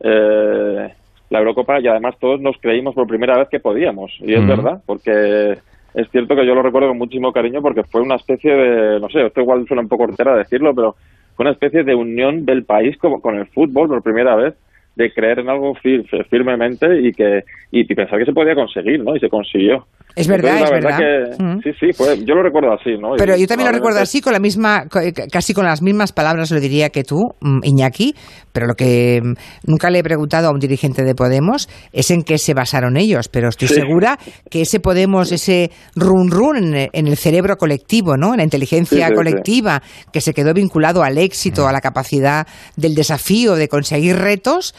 eh, 0.00 0.88
la 1.30 1.38
Eurocopa 1.38 1.80
y 1.80 1.88
además 1.88 2.16
todos 2.18 2.40
nos 2.40 2.56
creímos 2.58 2.94
por 2.94 3.06
primera 3.06 3.36
vez 3.36 3.48
que 3.48 3.60
podíamos. 3.60 4.12
Y 4.20 4.32
es 4.34 4.46
verdad, 4.46 4.80
porque 4.86 5.58
es 5.94 6.10
cierto 6.10 6.34
que 6.34 6.46
yo 6.46 6.54
lo 6.54 6.62
recuerdo 6.62 6.88
con 6.88 6.98
muchísimo 6.98 7.32
cariño 7.32 7.60
porque 7.60 7.82
fue 7.84 8.00
una 8.00 8.16
especie 8.16 8.54
de, 8.54 9.00
no 9.00 9.08
sé, 9.08 9.26
esto 9.26 9.40
igual 9.40 9.66
suena 9.66 9.82
un 9.82 9.88
poco 9.88 10.04
hortera 10.04 10.36
decirlo, 10.36 10.74
pero 10.74 10.94
fue 11.38 11.44
una 11.44 11.52
especie 11.52 11.84
de 11.84 11.94
unión 11.94 12.44
del 12.46 12.64
país 12.64 12.98
como 12.98 13.22
con 13.22 13.36
el 13.36 13.46
fútbol 13.46 13.86
por 13.86 14.02
primera 14.02 14.34
vez, 14.34 14.54
de 14.98 15.12
creer 15.12 15.38
en 15.38 15.48
algo 15.48 15.72
fir- 15.82 16.04
firmemente 16.28 16.86
y 17.00 17.12
que 17.12 17.42
y, 17.70 17.80
y 17.90 17.94
pensar 17.94 18.18
que 18.18 18.24
se 18.24 18.32
podía 18.32 18.54
conseguir, 18.54 19.02
¿no? 19.04 19.14
Y 19.14 19.20
se 19.20 19.28
consiguió. 19.28 19.86
Es 20.16 20.26
verdad, 20.26 20.58
Entonces, 20.58 20.78
es 20.78 20.84
la 20.84 20.90
verdad. 20.98 21.36
que 21.36 21.42
Mm. 21.44 21.60
sí, 21.62 21.70
sí, 21.78 21.92
fue, 21.92 22.16
yo 22.24 22.34
lo 22.34 22.42
recuerdo 22.42 22.72
así, 22.72 22.96
¿no? 22.98 23.10
Pero 23.16 23.36
Y 23.36 23.42
yo 23.42 23.46
también 23.46 23.68
lo 23.70 23.74
recuerdo 23.76 24.00
así, 24.00 24.20
con 24.20 24.32
la 24.32 24.40
misma, 24.40 24.84
eh, 25.02 25.12
casi 25.30 25.54
con 25.54 25.64
las 25.66 25.80
mismas 25.82 26.12
palabras 26.12 26.50
lo 26.50 26.58
diría 26.60 26.88
que 26.90 27.04
tú, 27.04 27.18
mm, 27.40 27.60
Iñaki, 27.62 28.14
pero 28.52 28.66
lo 28.66 28.74
que 28.74 29.20
mm, 29.22 29.34
nunca 29.70 29.90
le 29.90 30.00
he 30.00 30.02
preguntado 30.02 30.48
a 30.48 30.50
un 30.50 30.58
dirigente 30.58 31.04
de 31.04 31.14
Podemos 31.14 31.68
es 31.92 32.10
en 32.10 32.22
qué 32.22 32.38
se 32.38 32.54
basaron 32.54 32.96
ellos, 32.96 33.28
pero 33.28 33.48
estoy 33.50 33.68
Sí. 33.68 33.74
segura 33.74 34.18
que 34.50 34.62
ese 34.62 34.80
Podemos, 34.80 35.30
ese 35.30 35.70
run 35.94 36.30
run 36.30 36.56
en, 36.56 36.74
el- 36.74 36.88
en 36.92 37.06
el 37.06 37.16
cerebro 37.16 37.56
colectivo, 37.56 38.16
¿no? 38.16 38.32
En 38.32 38.38
la 38.38 38.44
inteligencia 38.44 38.98
Sí, 38.98 39.02
sí, 39.04 39.08
sí. 39.10 39.14
colectiva, 39.14 39.82
que 40.12 40.20
se 40.20 40.32
quedó 40.34 40.52
vinculado 40.54 41.02
al 41.04 41.18
éxito, 41.18 41.68
a 41.68 41.72
la 41.72 41.80
capacidad 41.80 42.46
del 42.76 42.94
desafío, 42.94 43.54
de 43.54 43.68
conseguir 43.68 44.16
retos, 44.16 44.74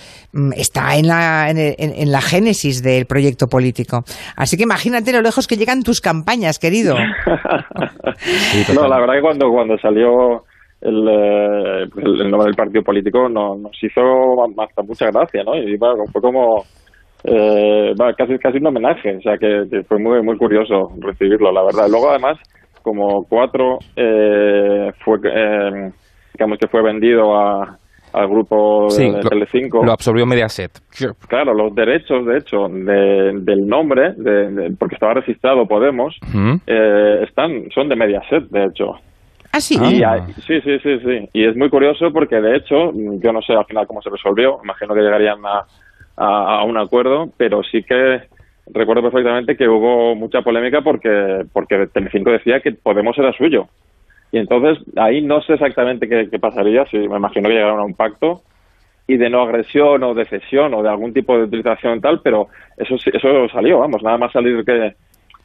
está 0.55 0.95
en 0.97 1.07
la, 1.07 1.49
en, 1.49 1.57
el- 1.57 1.75
en- 1.77 1.93
en 1.95 2.11
la 2.11 2.21
génesis 2.21 2.81
del 2.83 3.05
proyecto 3.05 3.47
político. 3.47 4.03
Así 4.35 4.57
que 4.57 4.63
imagínate 4.63 5.11
lo 5.13 5.21
lejos 5.21 5.47
que 5.47 5.55
llegan 5.57 5.83
tus 5.83 6.01
campañas, 6.01 6.59
querido. 6.59 6.95
no, 8.75 8.87
la 8.87 8.99
verdad 8.99 9.15
que 9.15 9.21
cuando, 9.21 9.49
cuando 9.49 9.77
salió 9.77 10.43
el, 10.81 11.07
eh, 11.07 11.83
el, 11.97 12.21
el 12.21 12.29
nombre 12.31 12.45
del 12.47 12.55
partido 12.55 12.83
político 12.83 13.27
no, 13.29 13.55
nos 13.57 13.71
hizo 13.83 14.01
hasta 14.61 14.81
mucha 14.83 15.07
gracia, 15.11 15.43
¿no? 15.43 15.55
Y 15.55 15.77
bueno, 15.77 16.03
fue 16.11 16.21
como 16.21 16.63
eh, 17.23 17.93
va, 17.99 18.13
casi 18.13 18.37
casi 18.37 18.57
un 18.59 18.67
homenaje, 18.67 19.17
o 19.17 19.21
sea 19.21 19.37
que, 19.37 19.63
que 19.69 19.83
fue 19.83 19.99
muy 19.99 20.21
muy 20.23 20.37
curioso 20.37 20.89
recibirlo, 20.99 21.51
la 21.51 21.63
verdad. 21.63 21.87
Luego 21.89 22.09
además, 22.11 22.37
como 22.81 23.23
cuatro 23.27 23.79
eh, 23.95 24.89
fue 25.03 25.17
eh, 25.25 25.91
digamos 26.33 26.57
que 26.59 26.67
fue 26.69 26.81
vendido 26.81 27.35
a, 27.37 27.77
al 28.19 28.27
grupo 28.27 28.89
Sí, 28.89 29.03
de 29.09 29.23
lo- 29.23 29.29
Telecinco. 29.29 29.83
Lo 29.83 29.91
absorbió 29.91 30.25
Mediaset. 30.25 30.71
Claro, 31.27 31.53
los 31.53 31.73
derechos, 31.73 32.25
de 32.25 32.37
hecho, 32.37 32.67
de- 32.69 33.33
del 33.39 33.67
nombre, 33.67 34.13
de- 34.17 34.51
de- 34.51 34.71
porque 34.77 34.95
estaba 34.95 35.13
registrado 35.15 35.65
Podemos, 35.67 36.17
eh, 36.67 37.25
están 37.27 37.69
son 37.73 37.89
de 37.89 37.95
Mediaset, 37.95 38.43
de 38.49 38.65
hecho. 38.65 38.95
Ah, 39.51 39.59
sí. 39.59 39.75
Y 39.81 40.03
Ah. 40.03 40.11
hay- 40.13 40.33
sí, 40.45 40.61
sí, 40.61 40.79
sí, 40.79 40.99
sí. 40.99 41.29
Y 41.33 41.45
es 41.45 41.55
muy 41.55 41.69
curioso 41.69 42.11
porque, 42.13 42.39
de 42.39 42.57
hecho, 42.57 42.91
yo 42.93 43.31
no 43.33 43.41
sé 43.41 43.53
al 43.53 43.65
final 43.65 43.87
cómo 43.87 44.01
se 44.01 44.09
resolvió. 44.11 44.59
Imagino 44.63 44.93
que 44.93 45.01
llegarían 45.01 45.39
a, 45.45 45.65
a- 46.17 46.59
a 46.59 46.63
un 46.65 46.77
acuerdo, 46.77 47.29
pero 47.37 47.63
sí 47.63 47.81
que 47.83 48.21
recuerdo 48.71 49.01
perfectamente 49.01 49.57
que 49.57 49.67
hubo 49.67 50.13
mucha 50.15 50.43
polémica 50.43 50.81
porque 50.81 51.43
porque 51.51 51.87
Telecinco 51.91 52.29
decía 52.29 52.59
que 52.59 52.73
Podemos 52.73 53.17
era 53.17 53.33
suyo. 53.33 53.67
Y 54.31 54.37
entonces 54.37 54.77
ahí 54.95 55.21
no 55.21 55.41
sé 55.41 55.53
exactamente 55.53 56.07
qué, 56.07 56.27
qué 56.29 56.39
pasaría, 56.39 56.85
si 56.85 56.97
me 56.97 57.17
imagino 57.17 57.49
que 57.49 57.55
llegaron 57.55 57.79
a 57.79 57.83
un 57.85 57.95
pacto 57.95 58.41
y 59.07 59.17
de 59.17 59.29
no 59.29 59.41
agresión 59.41 60.03
o 60.03 60.13
de 60.13 60.25
cesión 60.25 60.73
o 60.75 60.83
de 60.83 60.89
algún 60.89 61.13
tipo 61.13 61.35
de 61.35 61.45
utilización 61.45 61.99
tal, 61.99 62.21
pero 62.21 62.47
eso 62.77 62.95
sí- 62.99 63.09
eso 63.11 63.47
salió, 63.51 63.79
vamos, 63.79 64.03
nada 64.03 64.17
más 64.19 64.31
salir 64.31 64.63
que 64.63 64.93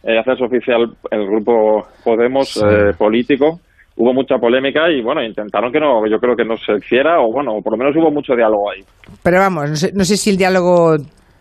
eh, 0.07 0.19
hacerse 0.19 0.45
oficial 0.45 0.95
el 1.11 1.27
grupo 1.27 1.87
Podemos 2.05 2.51
Sí. 2.51 2.61
eh, 2.63 2.93
político, 2.99 3.61
hubo 3.97 4.13
mucha 4.13 4.37
polémica 4.37 4.91
y 4.91 5.01
bueno, 5.01 5.23
intentaron 5.25 5.73
que 5.73 5.81
no, 5.81 6.07
yo 6.07 6.21
creo 6.21 6.37
que 6.37 6.45
no 6.45 6.59
se 6.59 6.75
hiciera 6.77 7.21
o 7.23 7.33
bueno, 7.33 7.63
por 7.63 7.73
lo 7.73 7.79
menos 7.79 7.97
hubo 7.97 8.11
mucho 8.11 8.37
diálogo 8.37 8.71
ahí. 8.71 8.81
Pero 9.23 9.39
vamos, 9.39 9.71
no 9.71 9.77
sé, 9.77 9.93
no 9.95 10.05
sé 10.05 10.19
si 10.19 10.29
el 10.29 10.37
diálogo 10.37 10.97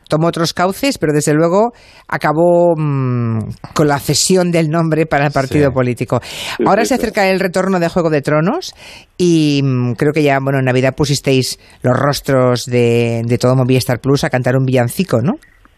tomó 0.10 0.28
otros 0.28 0.54
cauces, 0.54 0.98
pero 0.98 1.14
desde 1.14 1.34
luego 1.34 1.72
acabó 2.08 2.76
mm, 2.78 3.40
con 3.74 3.88
la 3.88 4.00
cesión 4.00 4.52
del 4.52 4.70
nombre 4.70 5.06
para 5.06 5.26
el 5.28 5.32
partido 5.32 5.70
Sí. 5.70 5.74
político. 5.74 6.22
Ahora 6.66 6.86
se 6.86 6.96
acerca 6.96 7.28
el 7.30 7.40
retorno 7.40 7.80
de 7.80 7.90
Juego 7.90 8.10
de 8.10 8.22
Tronos 8.22 8.74
y 9.18 9.62
mm, 9.64 9.94
creo 9.94 10.12
que 10.14 10.24
ya, 10.24 10.40
bueno, 10.42 10.60
en 10.60 10.66
Navidad 10.66 10.94
pusisteis 10.96 11.60
los 11.82 11.98
rostros 11.98 12.66
de, 12.66 13.22
de 13.26 13.38
todo 13.38 13.56
Movistar 13.56 14.00
Plus 14.00 14.24
a 14.24 14.30
cantar 14.30 14.56
un 14.56 14.66
villancico, 14.66 15.22
¿no? 15.22 15.34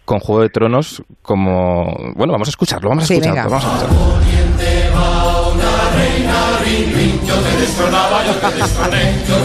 Con 0.06 0.20
Juego 0.20 0.42
de 0.44 0.50
Tronos 0.50 1.02
como... 1.22 1.84
Bueno, 2.16 2.34
vamos 2.34 2.48
a 2.48 2.52
escucharlo, 2.52 2.90
vamos 2.90 3.06
a 3.06 3.08
Sí, 3.08 3.14
escucharlo. 3.16 3.44
venga. 3.44 3.58
Vamos 3.58 3.66
a 3.66 3.86
escucharlo. 3.86 5.26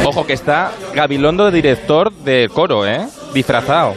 Ojo 0.04 0.26
que 0.26 0.33
está 0.33 0.72
Gabilondo 0.94 1.50
director 1.50 2.12
de 2.12 2.48
coro, 2.52 2.87
¿eh? 2.87 3.06
Disfrazado. 3.35 3.94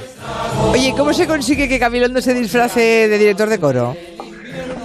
Oye, 0.72 0.94
¿cómo 0.98 1.14
se 1.14 1.28
consigue 1.28 1.68
que 1.68 1.78
Gabilondo 1.78 2.22
se 2.22 2.34
disfrace 2.34 3.08
de 3.08 3.18
director 3.18 3.50
de 3.50 3.60
coro? 3.60 3.96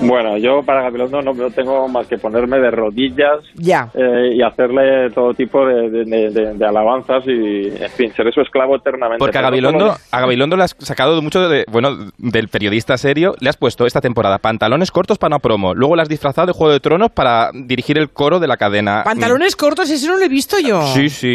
Bueno, 0.01 0.37
yo 0.39 0.63
para 0.65 0.83
Gabilondo 0.83 1.21
no, 1.23 1.33
no 1.33 1.51
tengo 1.51 1.89
más 1.89 2.07
que 2.07 2.19
ponerme 2.19 2.59
de 2.61 2.71
rodillas 2.71 3.41
Ya. 3.57 3.89
eh, 3.95 4.35
y 4.35 4.43
hacerle 4.43 5.11
todo 5.11 5.35
tipo 5.35 5.67
de, 5.67 5.91
de- 5.91 6.05
de- 6.05 6.31
de- 6.31 6.55
de 6.55 6.67
alabanzas 6.67 7.25
y, 7.27 7.67
en 7.83 7.91
fin, 7.97 8.13
seré 8.17 8.31
su 8.31 8.41
esclavo 8.41 8.77
eternamente. 8.77 9.19
Porque 9.19 9.39
a 9.39 9.43
no 9.43 9.49
Gabilondo, 9.49 9.95
a 10.13 10.21
Gabilondo 10.21 10.57
le 10.57 10.65
has 10.65 10.77
sacado 10.79 11.21
mucho 11.21 11.49
de, 11.49 11.65
bueno, 11.71 11.91
del 12.17 12.49
periodista 12.49 12.97
serio, 12.97 13.35
le 13.41 13.49
has 13.49 13.57
puesto 13.57 13.87
esta 13.87 14.01
temporada 14.01 14.39
pantalones 14.39 14.93
cortos 14.93 15.19
para 15.19 15.35
una 15.35 15.39
promo, 15.41 15.75
luego 15.75 15.97
le 15.97 16.03
has 16.03 16.09
disfrazado 16.09 16.47
de 16.47 16.53
Juego 16.53 16.73
de 16.73 16.81
Tronos 16.81 17.11
para 17.11 17.51
dirigir 17.53 17.99
el 17.99 18.11
coro 18.11 18.39
de 18.39 18.47
la 18.47 18.57
cadena. 18.57 19.03
Pantalones 19.05 19.57
cortos, 19.57 19.91
ese 19.91 20.07
no 20.07 20.17
lo 20.17 20.25
he 20.25 20.29
visto 20.29 20.59
yo. 20.61 20.81
Sí, 20.83 21.09
sí. 21.09 21.35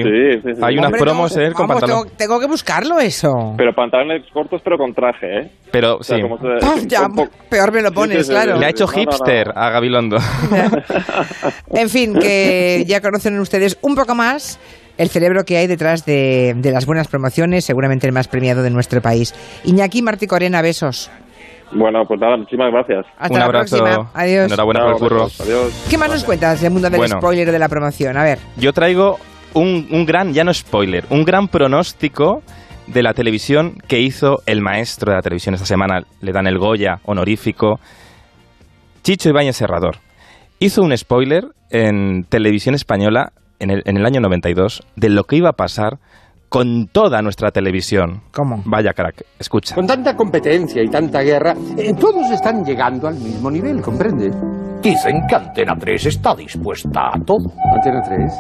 Hay 0.62 0.78
unas 0.78 0.86
Hombre, 0.88 1.02
promos 1.02 1.36
él 1.36 1.54
con 1.54 1.68
pantalones. 1.68 2.04
tengo, 2.06 2.18
tengo 2.18 2.40
que 2.40 2.48
buscarlo 2.48 3.00
eso. 3.00 3.56
Pero 3.58 3.74
pantalones 3.74 4.24
cortos 4.32 4.62
pero 4.64 4.78
con 4.78 4.94
traje, 4.94 5.40
¿eh? 5.40 5.50
Pero 5.72 5.98
O 5.98 6.04
sea, 6.04 6.18
sí. 6.18 6.22
como 6.22 6.38
se- 6.38 6.88
ya, 6.88 7.08
un 7.08 7.30
peor 7.50 7.72
me 7.72 7.82
lo 7.82 7.90
Sí, 7.90 7.96
pones, 7.96 8.28
sí, 8.28 8.34
Le 8.60 8.66
ha 8.66 8.70
hecho 8.70 8.86
No, 8.86 8.92
no, 8.92 8.98
no. 8.98 9.12
hipster 9.12 9.52
a 9.56 9.70
Gabilondo. 9.70 10.18
En 11.74 11.90
fin, 11.90 12.14
que 12.20 12.84
ya 12.88 13.02
conocen 13.02 13.40
ustedes 13.40 13.78
un 13.82 13.96
poco 13.96 14.16
más 14.16 14.60
el 14.98 15.10
cerebro 15.10 15.44
que 15.44 15.58
hay 15.58 15.68
detrás 15.68 16.06
de, 16.06 16.54
de 16.56 16.72
las 16.72 16.86
buenas 16.86 17.08
promociones, 17.08 17.66
seguramente 17.66 18.06
el 18.08 18.14
más 18.14 18.28
premiado 18.28 18.62
de 18.62 18.70
nuestro 18.70 19.02
país. 19.02 19.34
Iñaki 19.64 20.02
Martí 20.02 20.28
Corena, 20.28 20.62
besos. 20.62 21.10
Bueno, 21.72 22.04
pues 22.08 22.20
nada, 22.20 22.38
muchísimas 22.38 22.72
gracias. 22.72 23.06
Hasta 23.18 23.34
Un 23.34 23.40
la 23.40 23.46
abrazo. 23.46 23.78
próxima. 23.78 24.12
Adiós. 24.14 24.46
Enhorabuena 24.46 24.82
por 24.82 24.92
el 24.94 25.00
curro. 25.00 25.28
Adiós. 25.40 25.88
¿Qué 25.90 25.98
más 25.98 26.10
nos 26.12 26.24
cuentas 26.24 26.62
del 26.62 26.72
mundo 26.72 26.90
del 26.90 27.00
Bueno. 27.00 27.18
spoiler 27.18 27.52
de 27.52 27.58
la 27.60 27.68
promoción? 27.68 28.16
A 28.18 28.24
ver. 28.24 28.38
Yo 28.58 28.72
traigo 28.74 29.18
un, 29.56 29.88
un 29.92 30.06
gran, 30.06 30.34
ya 30.34 30.44
no 30.44 30.54
spoiler, 30.54 31.06
un 31.10 31.24
gran 31.26 31.48
pronóstico 31.48 32.44
de 32.86 33.02
la 33.02 33.14
televisión 33.14 33.78
que 33.88 34.00
hizo 34.00 34.38
el 34.46 34.62
maestro 34.62 35.12
de 35.12 35.16
la 35.16 35.22
televisión 35.24 35.56
esta 35.56 35.66
semana. 35.66 36.02
Le 36.22 36.32
dan 36.32 36.46
el 36.46 36.60
Goya 36.60 37.00
honorífico. 37.06 37.80
Chicho 39.04 39.30
Ibáñez 39.30 39.58
Serrador. 39.58 39.98
Hizo 40.60 40.82
un 40.82 40.98
spoiler 40.98 41.44
en 41.70 42.24
televisión 42.24 42.74
española 42.74 43.34
en 43.60 43.70
el, 43.70 43.82
en 43.86 43.98
el 43.98 44.06
año 44.06 44.22
92 44.22 44.82
de 44.96 45.10
lo 45.10 45.26
que 45.26 45.36
iba 45.36 45.50
a 45.50 45.54
pasar 45.54 46.00
con 46.48 46.88
toda 46.88 47.22
nuestra 47.22 47.52
televisión. 47.52 48.22
¿Cómo? 48.32 48.62
Vaya 48.66 48.94
crack, 48.94 49.26
escucha. 49.40 49.76
Con 49.76 49.88
tanta 49.88 50.16
competencia 50.16 50.82
y 50.82 50.88
tanta 50.88 51.20
guerra, 51.22 51.54
eh, 51.78 51.94
todos 52.00 52.32
están 52.32 52.64
llegando 52.64 53.10
al 53.10 53.16
mismo 53.16 53.52
nivel, 53.52 53.82
¿comprende? 53.82 54.32
Dicen 54.82 55.24
que 55.28 55.36
Antena 55.36 55.76
3 55.78 56.06
está 56.06 56.34
dispuesta 56.34 57.10
a 57.14 57.20
todo. 57.26 57.52
Antena 57.76 58.02
3. 58.04 58.32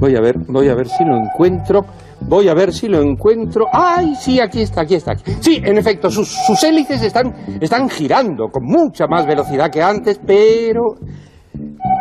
Voy 0.00 0.16
a 0.16 0.20
ver, 0.20 0.38
voy 0.48 0.68
a 0.70 0.74
ver 0.74 0.88
si 0.88 1.04
lo 1.04 1.16
encuentro. 1.16 1.84
Voy 2.28 2.48
a 2.48 2.54
ver 2.54 2.72
si 2.72 2.88
lo 2.88 3.02
encuentro. 3.02 3.66
¡Ay, 3.72 4.14
sí, 4.14 4.40
aquí 4.40 4.62
está, 4.62 4.82
aquí 4.82 4.94
está! 4.94 5.14
Sí, 5.40 5.60
en 5.62 5.78
efecto, 5.78 6.10
sus, 6.10 6.28
sus 6.46 6.62
hélices 6.64 7.02
están, 7.02 7.34
están 7.60 7.88
girando 7.88 8.48
con 8.48 8.64
mucha 8.64 9.06
más 9.06 9.26
velocidad 9.26 9.70
que 9.70 9.82
antes, 9.82 10.20
pero... 10.24 10.96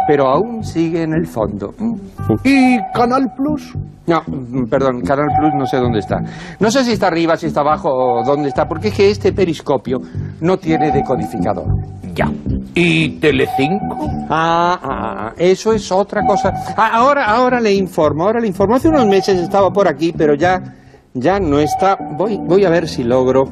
Pero 0.07 0.27
aún 0.27 0.63
sigue 0.63 1.03
en 1.03 1.13
el 1.13 1.25
fondo. 1.25 1.73
¿Y 2.43 2.77
Canal 2.93 3.31
Plus? 3.35 3.75
No, 4.07 4.21
perdón, 4.69 5.01
Canal 5.01 5.27
Plus 5.37 5.53
no 5.57 5.65
sé 5.65 5.77
dónde 5.77 5.99
está. 5.99 6.17
No 6.59 6.71
sé 6.71 6.83
si 6.83 6.93
está 6.93 7.07
arriba, 7.07 7.37
si 7.37 7.47
está 7.47 7.61
abajo 7.61 7.89
o 7.89 8.23
dónde 8.25 8.49
está, 8.49 8.67
porque 8.67 8.89
es 8.89 8.93
que 8.93 9.11
este 9.11 9.31
periscopio 9.31 9.99
no 10.41 10.57
tiene 10.57 10.91
decodificador. 10.91 11.67
Ya. 12.13 12.25
¿Y 12.73 13.19
Telecinco? 13.19 14.07
Ah, 14.29 14.79
ah, 14.81 15.15
ah, 15.27 15.33
eso 15.37 15.71
es 15.73 15.91
otra 15.91 16.25
cosa. 16.25 16.51
Ah, 16.75 16.91
ahora, 16.93 17.25
ahora 17.25 17.59
le 17.61 17.73
informo, 17.73 18.25
ahora 18.25 18.39
le 18.39 18.47
informo. 18.47 18.75
Hace 18.75 18.89
unos 18.89 19.05
meses 19.05 19.37
estaba 19.39 19.69
por 19.71 19.87
aquí, 19.87 20.13
pero 20.17 20.35
ya, 20.35 20.61
ya 21.13 21.39
no 21.39 21.59
está. 21.59 21.97
Voy, 22.17 22.37
voy 22.37 22.65
a 22.65 22.69
ver 22.69 22.87
si 22.87 23.03
logro 23.03 23.43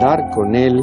dar 0.00 0.30
con 0.30 0.54
él. 0.54 0.82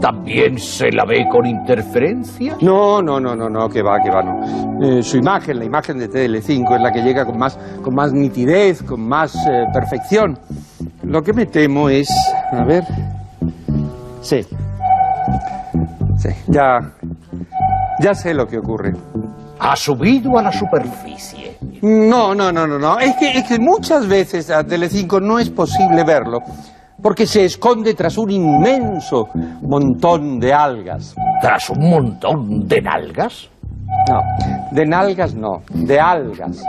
¿También 0.00 0.58
se 0.58 0.90
la 0.90 1.04
ve 1.04 1.26
con 1.30 1.44
interferencia? 1.44 2.56
No, 2.62 3.02
no, 3.02 3.20
no, 3.20 3.36
no, 3.36 3.50
no, 3.50 3.68
que 3.68 3.82
va, 3.82 3.98
que 4.02 4.10
va, 4.10 4.22
no. 4.22 4.80
Eh, 4.82 5.02
su 5.02 5.18
imagen, 5.18 5.58
la 5.58 5.64
imagen 5.66 5.98
de 5.98 6.08
Tele5 6.08 6.76
es 6.76 6.80
la 6.80 6.90
que 6.90 7.02
llega 7.02 7.26
con 7.26 7.36
más, 7.36 7.58
con 7.82 7.94
más 7.94 8.10
nitidez, 8.10 8.82
con 8.82 9.06
más 9.06 9.34
eh, 9.34 9.66
perfección. 9.74 10.38
Lo 11.02 11.22
que 11.22 11.34
me 11.34 11.44
temo 11.44 11.90
es, 11.90 12.08
a 12.50 12.64
ver, 12.64 12.84
sí, 14.22 14.42
sí, 16.16 16.28
ya, 16.48 16.78
ya 18.00 18.14
sé 18.14 18.32
lo 18.32 18.46
que 18.46 18.56
ocurre. 18.56 18.94
¿Ha 19.58 19.76
subido 19.76 20.38
a 20.38 20.42
la 20.42 20.52
superficie? 20.52 21.58
No, 21.82 22.34
no, 22.34 22.50
no, 22.50 22.66
no, 22.66 22.78
no. 22.78 22.98
Es 22.98 23.16
que, 23.16 23.32
es 23.32 23.44
que 23.44 23.58
muchas 23.58 24.08
veces 24.08 24.50
a 24.50 24.64
Telecinco 24.64 25.20
no 25.20 25.38
es 25.38 25.50
posible 25.50 26.04
verlo 26.04 26.38
porque 27.02 27.26
se 27.26 27.44
esconde 27.44 27.94
tras 27.94 28.18
un 28.18 28.30
inmenso 28.30 29.28
montón 29.62 30.38
de 30.38 30.52
algas. 30.52 31.14
¿Tras 31.40 31.70
un 31.70 31.88
montón 31.90 32.66
de 32.68 32.80
nalgas? 32.82 33.48
No, 34.08 34.20
de 34.70 34.86
nalgas 34.86 35.34
no, 35.34 35.62
de 35.74 35.98
algas. 35.98 36.62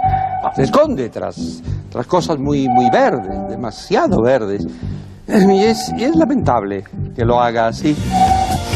Se 0.56 0.64
esconde 0.64 1.10
tras, 1.10 1.62
tras 1.90 2.08
cosas 2.08 2.38
muy, 2.40 2.68
muy 2.68 2.90
verdes, 2.90 3.38
demasiado 3.50 4.18
verdes. 4.24 4.66
Y 5.28 5.64
es, 5.64 5.94
y 5.98 6.04
es 6.04 6.16
lamentable 6.16 6.84
que 7.16 7.24
lo 7.24 7.40
haga 7.40 7.68
así. 7.68 7.96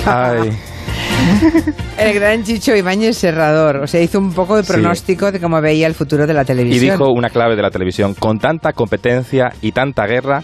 Ay. 0.06 0.52
El 1.98 2.14
gran 2.14 2.44
Chicho 2.44 2.76
Ibáñez 2.76 3.18
Serrador. 3.18 3.78
O 3.78 3.88
sea, 3.88 4.02
hizo 4.02 4.20
un 4.20 4.32
poco 4.32 4.56
de 4.58 4.64
Sí. 4.64 4.72
pronóstico 4.74 5.32
de 5.32 5.40
cómo 5.40 5.60
veía 5.60 5.88
el 5.88 5.94
futuro 5.94 6.28
de 6.28 6.34
la 6.34 6.44
Y 6.44 6.46
televisión. 6.46 6.98
dijo 7.00 7.12
una 7.12 7.30
clave 7.30 7.56
de 7.56 7.62
la 7.62 7.72
televisión, 7.72 8.14
con 8.14 8.38
tanta 8.38 8.74
competencia 8.74 9.52
y 9.62 9.72
tanta 9.72 10.06
guerra, 10.06 10.42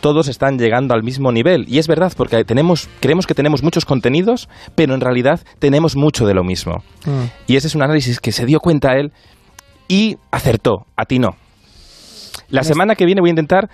todos 0.00 0.28
están 0.28 0.58
llegando 0.58 0.94
al 0.94 1.02
mismo 1.02 1.32
nivel. 1.32 1.64
Y 1.68 1.78
es 1.78 1.88
verdad, 1.88 2.12
porque 2.16 2.44
tenemos, 2.44 2.88
creemos 3.00 3.26
que 3.26 3.34
tenemos 3.34 3.62
muchos 3.62 3.84
contenidos, 3.84 4.48
pero 4.74 4.94
en 4.94 5.00
realidad 5.00 5.40
tenemos 5.58 5.96
mucho 5.96 6.26
de 6.26 6.34
lo 6.34 6.44
mismo. 6.44 6.82
Mm. 7.04 7.24
Y 7.46 7.56
ese 7.56 7.68
es 7.68 7.74
un 7.74 7.82
análisis 7.82 8.20
que 8.20 8.32
se 8.32 8.46
dio 8.46 8.60
cuenta 8.60 8.94
él 8.94 9.12
y 9.88 10.16
acertó, 10.30 10.86
atinó. 10.96 11.36
La 12.48 12.62
semana 12.62 12.94
que 12.94 13.04
viene 13.06 13.20
voy 13.20 13.30
a 13.30 13.32
intentar 13.32 13.68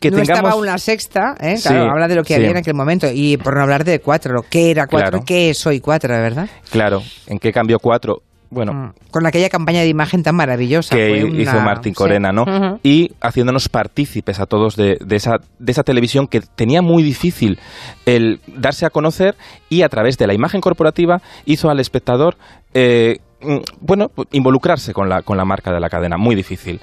que 0.00 0.10
no 0.10 0.16
tengamos... 0.18 0.38
estaba 0.38 0.54
una 0.56 0.78
sexta, 0.78 1.34
¿eh? 1.40 1.56
Sí, 1.56 1.68
Claro, 1.68 1.90
habla 1.90 2.08
de 2.08 2.16
lo 2.16 2.22
que 2.22 2.28
sí. 2.28 2.34
había 2.34 2.50
en 2.50 2.56
aquel 2.56 2.74
momento. 2.74 3.06
Y 3.12 3.36
por 3.36 3.54
no 3.54 3.62
hablar 3.62 3.84
de 3.84 4.00
cuatro, 4.00 4.42
¿qué 4.48 4.70
era 4.70 4.86
cuatro? 4.86 5.10
Claro. 5.10 5.24
¿Qué 5.26 5.50
es 5.50 5.66
hoy 5.66 5.80
cuatro, 5.80 6.14
de 6.14 6.20
verdad? 6.20 6.48
Claro, 6.70 7.02
¿en 7.26 7.38
qué 7.38 7.52
cambió 7.52 7.78
cuatro? 7.78 8.22
Bueno, 8.50 8.72
Mm. 8.72 8.92
Con 9.12 9.26
aquella 9.26 9.48
campaña 9.48 9.80
de 9.80 9.88
imagen 9.88 10.22
tan 10.24 10.34
maravillosa. 10.34 10.96
que 10.96 11.24
una- 11.24 11.40
hizo 11.40 11.60
Martín 11.60 11.92
sí. 11.92 11.96
Corena, 11.98 12.32
¿no? 12.32 12.44
Y 12.82 13.12
haciéndonos 13.20 13.68
partícipes 13.68 14.40
a 14.40 14.46
todos 14.46 14.74
de, 14.76 14.96
de 15.04 15.16
esa, 15.16 15.36
de 15.58 15.70
esa 15.72 15.84
televisión 15.84 16.26
que 16.26 16.40
tenía 16.40 16.82
muy 16.82 17.02
difícil 17.04 17.58
el 18.06 18.40
darse 18.48 18.86
a 18.86 18.90
conocer 18.90 19.36
y 19.68 19.82
a 19.82 19.88
través 19.88 20.18
de 20.18 20.26
la 20.26 20.34
imagen 20.34 20.60
corporativa 20.60 21.20
hizo 21.46 21.70
al 21.70 21.78
espectador, 21.78 22.36
eh, 22.74 23.18
mm, 23.40 23.58
bueno, 23.80 24.08
pues, 24.12 24.26
involucrarse 24.32 24.92
con 24.92 25.08
la, 25.08 25.22
con 25.22 25.36
la 25.36 25.44
marca 25.44 25.72
de 25.72 25.78
la 25.80 25.88
cadena. 25.88 26.16
Muy 26.18 26.34
difícil. 26.34 26.80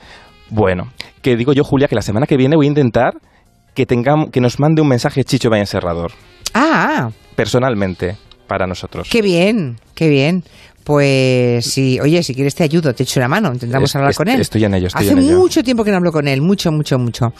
Bueno, 0.49 0.87
que 1.21 1.35
digo 1.35 1.51
yo, 1.51 1.65
Julia, 1.65 1.89
que 1.89 1.95
la 1.95 2.01
semana 2.01 2.25
que 2.27 2.37
viene 2.37 2.55
voy 2.55 2.67
a 2.67 2.69
intentar 2.69 3.15
que, 3.75 3.85
tengamos, 3.85 4.29
que 4.31 4.39
nos 4.39 4.57
mande 4.59 4.81
un 4.81 4.87
mensaje 4.87 5.25
Chicho 5.25 5.49
Valle 5.49 5.65
Serrador, 5.65 6.11
Ah, 6.53 7.09
personalmente, 7.35 8.15
para 8.47 8.65
nosotros. 8.67 9.09
qué 9.11 9.21
bien, 9.21 9.77
qué 9.97 10.07
bien. 10.09 10.43
Pues 10.83 11.65
sí, 11.65 11.99
oye, 11.99 12.23
si 12.23 12.33
quieres 12.33 12.55
te 12.55 12.63
ayudo, 12.63 12.93
te 12.95 13.03
echo 13.03 13.19
una 13.19 13.27
mano, 13.27 13.51
intentamos 13.51 13.89
Es- 13.89 13.95
hablar 13.97 14.15
con 14.15 14.29
él. 14.29 14.39
estoy 14.39 14.63
en 14.63 14.73
ello, 14.73 14.87
estoy 14.87 15.05
Hace 15.07 15.11
en 15.13 15.19
ello. 15.19 15.37
mucho 15.37 15.61
tiempo 15.61 15.83
que 15.83 15.91
no 15.91 15.97
hablo 15.97 16.13
con 16.13 16.29
él, 16.29 16.41
mucho, 16.41 16.71
mucho, 16.71 16.97
mucho. 16.97 17.33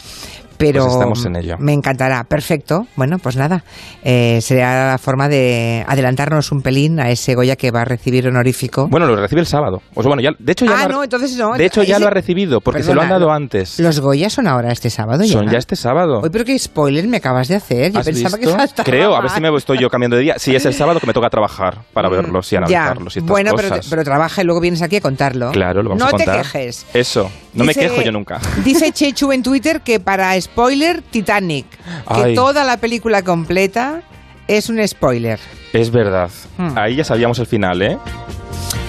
Pero 0.58 0.82
Pues 0.82 0.92
estamos 0.94 1.24
en 1.24 1.36
ello. 1.36 1.56
me 1.60 1.72
encantará, 1.72 2.24
perfecto. 2.24 2.88
Bueno, 2.96 3.20
pues 3.20 3.36
nada, 3.36 3.62
eh, 4.02 4.40
será 4.42 4.90
la 4.90 4.98
forma 4.98 5.28
de 5.28 5.84
adelantarnos 5.86 6.50
un 6.50 6.62
pelín 6.62 6.98
a 6.98 7.10
ese 7.10 7.36
Goya 7.36 7.54
que 7.54 7.70
va 7.70 7.82
a 7.82 7.84
recibir 7.84 8.26
honorífico. 8.26 8.88
Bueno, 8.88 9.06
lo 9.06 9.14
recibe 9.14 9.40
el 9.40 9.46
sábado. 9.46 9.80
Pues 9.94 10.04
bueno, 10.04 10.20
ya, 10.20 10.30
de 10.36 10.50
hecho 10.52 10.64
ya 10.64 10.72
ah, 10.72 10.78
lo 10.78 10.84
ha- 10.84 10.88
no, 10.88 11.04
entonces 11.04 11.36
no. 11.36 11.52
De 11.56 11.64
hecho, 11.64 11.84
ya 11.84 11.94
ese- 11.94 12.00
lo 12.00 12.08
ha 12.08 12.10
recibido, 12.10 12.60
porque 12.60 12.82
se 12.82 12.92
lo 12.92 13.00
han 13.02 13.08
dado 13.08 13.30
antes. 13.30 13.78
Los 13.78 14.00
Goya 14.00 14.28
son 14.30 14.48
ahora 14.48 14.72
este 14.72 14.90
sábado 14.90 15.22
ya. 15.22 15.32
Son 15.32 15.48
ya 15.48 15.58
este 15.58 15.76
sábado. 15.76 16.22
Hoy, 16.24 16.30
pero 16.30 16.44
qué 16.44 16.58
spoiler 16.58 17.06
me 17.06 17.18
acabas 17.18 17.46
de 17.46 17.54
hacer. 17.54 17.92
Yo 17.92 18.00
¿Has 18.00 18.06
pensaba 18.06 18.36
visto? 18.36 18.50
que 18.52 18.58
faltaba 18.58 18.84
Creo, 18.84 19.14
a 19.14 19.20
ver 19.20 19.30
si 19.30 19.40
me 19.40 19.56
estoy 19.56 19.78
yo 19.78 19.88
cambiando 19.88 20.16
de 20.16 20.22
día. 20.24 20.34
Sí, 20.38 20.56
es 20.56 20.66
el 20.66 20.74
sábado 20.74 20.98
que 20.98 21.06
me 21.06 21.12
toca 21.12 21.30
trabajar 21.30 21.82
para 21.92 22.08
verlos 22.08 22.47
y 22.52 22.54
Ya, 22.54 22.58
analizarlos 22.64 23.16
y 23.16 23.18
estas 23.20 23.30
bueno, 23.30 23.52
pero, 23.90 24.04
trabaja 24.04 24.42
y 24.42 24.44
luego 24.44 24.60
vienes 24.60 24.82
aquí 24.82 24.96
a 24.96 25.00
contarlo. 25.00 25.50
Claro, 25.52 25.82
lo 25.82 25.90
vamos 25.90 26.00
no 26.02 26.08
a 26.08 26.10
contar. 26.10 26.36
te 26.36 26.42
quejes. 26.42 26.86
Eso, 26.94 27.30
no 27.54 27.64
Dice- 27.64 27.80
me 27.80 27.88
quejo 27.88 28.02
yo 28.02 28.12
nunca. 28.12 28.40
Dice 28.64 28.92
Chechu 28.92 29.32
en 29.32 29.42
Twitter 29.42 29.80
que 29.82 30.00
para 30.00 30.40
spoiler, 30.40 31.02
Titanic. 31.02 31.66
Que 32.14 32.34
toda 32.34 32.64
la 32.64 32.76
película 32.78 33.22
completa 33.22 34.02
es 34.46 34.68
un 34.68 34.86
spoiler. 34.86 35.38
Es 35.72 35.90
verdad. 35.90 36.30
Hmm. 36.56 36.76
Ahí 36.78 36.96
ya 36.96 37.04
sabíamos 37.04 37.38
el 37.38 37.46
final, 37.46 37.82
¿eh? 37.82 37.98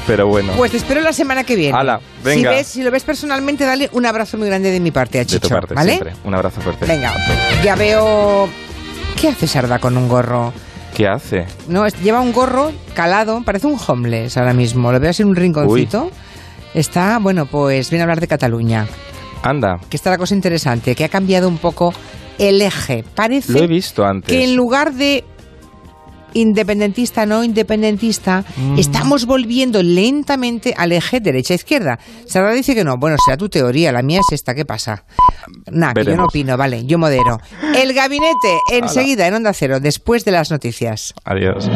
Pero 0.08 0.26
bueno. 0.28 0.54
Pues 0.58 0.72
te 0.72 0.78
espero 0.78 1.02
la 1.02 1.14
semana 1.14 1.44
que 1.44 1.56
viene. 1.56 1.78
Hala, 1.78 2.00
Si, 2.00 2.24
venga. 2.24 2.50
ves, 2.52 2.68
si 2.68 2.82
lo 2.82 2.90
ves 2.90 3.04
personalmente, 3.04 3.64
dale 3.66 3.90
un 3.92 4.06
abrazo 4.06 4.38
muy 4.38 4.48
grande 4.48 4.72
de 4.72 4.80
mi 4.80 4.90
parte 4.90 5.20
a 5.20 5.22
de 5.22 5.26
Chicho. 5.28 5.42
tu 5.42 5.50
parte, 5.50 5.76
¿Vale? 5.76 5.92
siempre. 5.92 6.14
Un 6.24 6.34
abrazo 6.34 6.62
fuerte. 6.62 6.86
Venga, 6.88 7.14
ya 7.64 7.76
veo. 7.76 8.50
¿Qué 9.20 9.28
hace 9.28 9.46
Sarda 9.48 9.78
con 9.80 9.98
un 9.98 10.08
gorro? 10.08 10.52
¿Qué 10.96 11.08
hace? 11.08 11.46
No, 11.68 11.86
es- 11.86 12.00
lleva 12.02 12.20
un 12.22 12.34
gorro 12.34 12.72
calado, 12.94 13.42
parece 13.46 13.68
un 13.68 13.78
homeless 13.88 14.38
ahora 14.38 14.54
mismo. 14.54 14.92
Lo 14.92 15.00
veo 15.00 15.10
así 15.12 15.22
en 15.22 15.30
un 15.30 15.36
rinconcito. 15.36 16.12
Está, 16.74 17.18
bueno, 17.20 17.46
pues 17.46 17.90
viene 17.90 18.02
a 18.02 18.06
hablar 18.06 18.20
de 18.20 18.28
Cataluña. 18.28 18.88
Anda, 19.42 19.80
Que 19.90 19.96
está 19.98 20.10
la 20.10 20.18
cosa 20.18 20.36
interesante, 20.36 20.96
que 20.96 21.06
ha 21.06 21.10
cambiado 21.10 21.48
un 21.48 21.58
poco 21.58 21.94
el 22.38 22.62
eje. 22.62 23.04
Parece 23.16 23.54
lo 23.54 23.60
he 23.60 23.68
visto 23.68 24.06
antes. 24.06 24.30
que 24.36 24.44
en 24.44 24.56
lugar 24.56 24.94
de 24.94 25.24
independentista, 26.34 27.26
no 27.26 27.44
independentista, 27.44 28.44
Mm. 28.58 28.78
estamos 28.80 29.26
volviendo 29.26 29.82
lentamente 29.84 30.74
al 30.78 30.92
eje 30.92 31.20
derecha-izquierda. 31.20 32.00
Sara 32.26 32.52
dice 32.54 32.76
que 32.76 32.84
no. 32.84 32.98
Bueno, 32.98 33.18
será 33.24 33.38
tu 33.38 33.50
teoría, 33.50 33.92
la 33.92 34.02
mía 34.02 34.20
es 34.28 34.34
esta. 34.34 34.54
¿Qué 34.56 34.66
pasa? 34.66 35.04
Nada, 35.72 35.94
que 35.94 36.06
yo 36.06 36.16
no 36.16 36.26
opino, 36.26 36.58
vale, 36.58 36.86
yo 36.86 36.98
modero. 36.98 37.40
El 37.76 37.94
gabinete, 37.94 38.58
enseguida, 38.72 39.28
en 39.28 39.34
Onda 39.36 39.54
Cero, 39.54 39.80
después 39.80 40.26
de 40.26 40.32
las 40.32 40.52
noticias. 40.52 41.14
Adiós. 41.24 41.70